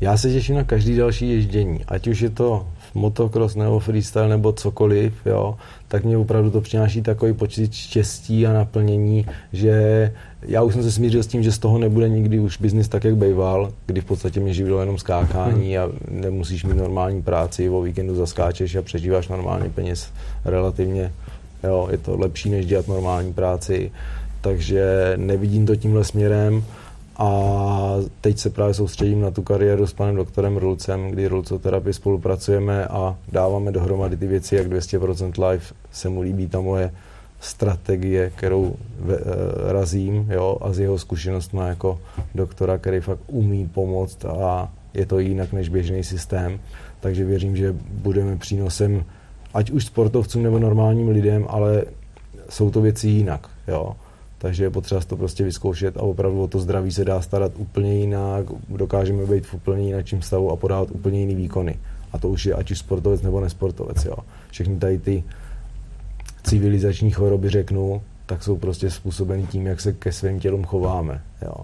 [0.00, 4.52] Já se těším na každý další ježdění, ať už je to motocross nebo freestyle nebo
[4.52, 5.56] cokoliv, jo,
[5.88, 10.92] tak mě opravdu to přináší takový pocit štěstí a naplnění, že já už jsem se
[10.92, 14.04] smířil s tím, že z toho nebude nikdy už biznis tak, jak býval, kdy v
[14.04, 19.28] podstatě mě živilo jenom skákání a nemusíš mít normální práci, o víkendu zaskáčeš a přežíváš
[19.28, 20.12] normálně peněz
[20.44, 21.12] relativně.
[21.64, 23.90] Jo, je to lepší, než dělat normální práci,
[24.40, 26.64] takže nevidím to tímhle směrem
[27.18, 32.86] a teď se právě soustředím na tu kariéru s panem doktorem Rulcem, kdy Rulcoterapii spolupracujeme
[32.86, 36.92] a dáváme dohromady ty věci, jak 200% life se mu líbí ta moje
[37.40, 39.18] strategie, kterou ve, e,
[39.72, 42.00] razím, jo, a z jeho zkušenostmi jako
[42.34, 46.60] doktora, který fakt umí pomoct a je to jinak než běžný systém.
[47.00, 49.04] Takže věřím, že budeme přínosem
[49.54, 51.84] ať už sportovcům nebo normálním lidem, ale
[52.48, 53.48] jsou to věci jinak.
[53.68, 53.96] Jo.
[54.38, 57.94] Takže je potřeba to prostě vyzkoušet a opravdu o to zdraví se dá starat úplně
[57.94, 61.78] jinak, dokážeme být v úplně jinakším stavu a podávat úplně jiný výkony.
[62.12, 64.04] A to už je ať už sportovec nebo nesportovec.
[64.04, 64.16] Jo.
[64.50, 65.24] Všechny tady ty
[66.42, 71.20] civilizační choroby, řeknu, tak jsou prostě způsobeny tím, jak se ke svým tělům chováme.
[71.42, 71.54] Jo.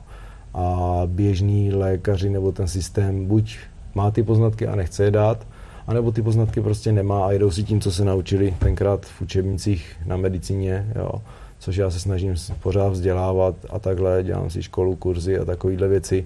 [0.55, 3.57] A běžný lékaři nebo ten systém buď
[3.95, 5.47] má ty poznatky a nechce je dát,
[5.87, 9.97] anebo ty poznatky prostě nemá a jedou si tím, co se naučili tenkrát v učebnicích
[10.07, 10.93] na medicíně.
[10.97, 11.11] Jo
[11.65, 16.25] což já se snažím pořád vzdělávat a takhle, dělám si školu, kurzy a takovéhle věci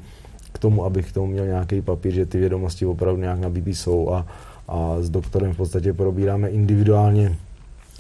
[0.52, 4.10] k tomu, abych k tomu měl nějaký papír, že ty vědomosti opravdu nějak nabitý jsou
[4.10, 4.26] a,
[4.68, 7.36] a s doktorem v podstatě probíráme individuálně.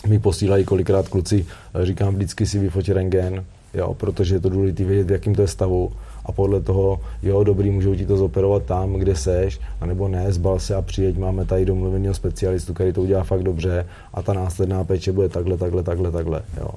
[0.06, 1.46] Mi posílají kolikrát kluci,
[1.82, 5.48] říkám vždycky si vyfotí rengen, jo, protože je to důležité vědět, v jakým to je
[5.48, 5.92] stavu
[6.24, 10.58] a podle toho, jo, dobrý, můžou ti to zoperovat tam, kde seš, anebo ne, zbal
[10.58, 14.84] se a přijeď, máme tady domluveného specialistu, který to udělá fakt dobře a ta následná
[14.84, 16.70] péče bude takhle, takhle, takhle, takhle, jo.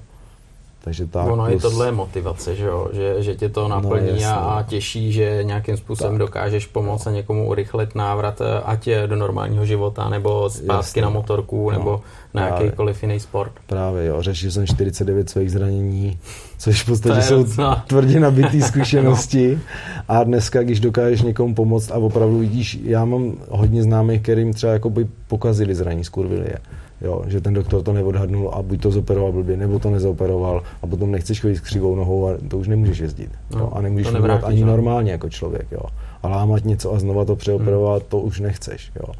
[0.84, 1.54] Takže tak, ono plus...
[1.54, 2.90] je tohle motivace, že, jo?
[2.94, 6.20] Že, že tě to no, naplní no, a těší, že nějakým způsobem tak.
[6.20, 11.02] dokážeš pomoct a někomu urychlit návrat, eh, ať je do normálního života, nebo zpátky jasně.
[11.02, 12.02] na motorku, no, nebo
[12.34, 12.66] na právě.
[12.66, 13.52] jakýkoliv jiný sport.
[13.68, 14.22] Právě, jo.
[14.22, 16.20] Řešil jsem 49 svých zranění,
[16.58, 17.84] což v podstatě jsou docela...
[17.88, 19.52] tvrdě nabitý zkušenosti.
[19.56, 20.04] no.
[20.08, 24.74] A dneska, když dokážeš někomu pomoct a opravdu vidíš, já mám hodně známých, kterým třeba
[24.74, 26.58] jako by pokazili zraní, skurvili je
[27.02, 30.88] Jo, že ten doktor to neodhadnul a buď to zoperoval blbě, nebo to nezoperoval a
[30.88, 33.30] potom nechceš chodit s křivou nohou a to už nemůžeš jezdit.
[33.52, 34.68] No, jo, a nemůžeš fungovat ani no.
[34.68, 35.68] normálně jako člověk.
[35.72, 35.82] Jo.
[36.24, 38.10] A lámat něco a znova to přeoperovat, hmm.
[38.10, 38.92] to už nechceš.
[38.96, 39.14] Jo.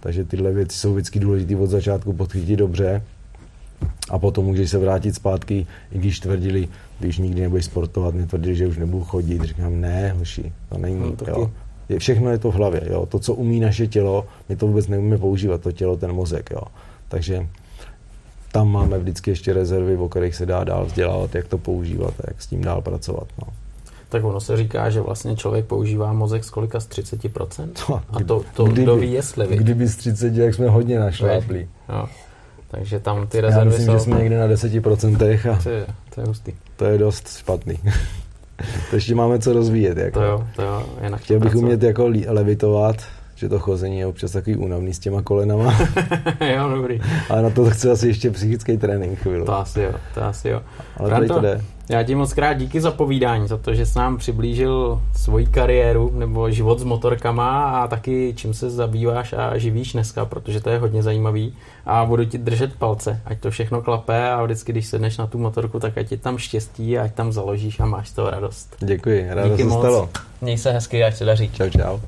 [0.00, 3.02] Takže tyhle věci jsou vždycky důležité od začátku podchytit dobře
[4.10, 6.68] a potom můžeš se vrátit zpátky, i když tvrdili,
[6.98, 9.42] když nikdy nebudeš sportovat, mě tvrdili, že už nebudu chodit.
[9.42, 11.00] Říkám, ne, hoši, to není.
[11.00, 11.50] No, jo.
[11.88, 12.82] Je, všechno je to v hlavě.
[12.90, 13.06] Jo.
[13.06, 16.50] To, co umí naše tělo, my to vůbec neumíme používat, to tělo, ten mozek.
[16.50, 16.62] Jo.
[17.08, 17.46] Takže
[18.52, 22.24] tam máme vždycky ještě rezervy, o kterých se dá dál vzdělávat, jak to používat a
[22.26, 23.26] jak s tím dál pracovat.
[23.38, 23.52] No.
[24.08, 27.68] Tak ono se říká, že vlastně člověk používá mozek z kolika z 30%?
[27.86, 29.56] To, a to, to kdyby, kdo ví, jestli ví.
[29.56, 31.68] Kdyby z 30, jak jsme hodně našláplí.
[31.88, 32.08] No.
[32.70, 33.92] Takže tam ty Já rezervy myslím, jsou...
[33.92, 36.52] že jsme někde na 10% a To je, to je hustý.
[36.76, 37.78] to je dost špatný.
[38.90, 39.98] to ještě máme co rozvíjet.
[39.98, 40.18] Jako.
[40.18, 40.86] To jo, to jo.
[41.02, 41.64] Jinak Chtěl bych pracovat.
[41.64, 42.96] umět jako levitovat,
[43.36, 45.74] že to chození je občas takový únavný s těma kolenama,
[46.56, 47.00] jo, dobrý.
[47.30, 49.44] ale na to chci asi ještě psychický trénink chvíli.
[49.44, 50.62] To asi jo, to asi jo.
[50.96, 51.60] Ale tady to jde.
[51.88, 56.12] já ti moc krát díky za povídání, za to, že jsi nám přiblížil svoji kariéru
[56.18, 60.78] nebo život s motorkama a taky čím se zabýváš a živíš dneska, protože to je
[60.78, 61.54] hodně zajímavý
[61.86, 65.38] a budu ti držet palce, ať to všechno klape a vždycky, když sedneš na tu
[65.38, 68.76] motorku, tak ať je tam štěstí a ať tam založíš a máš z toho radost.
[68.80, 69.78] Děkuji, ráda Díky se moc.
[69.78, 70.08] stalo.
[70.40, 71.50] Měj se hezky, ať se daří.
[71.54, 71.98] Čau, čau.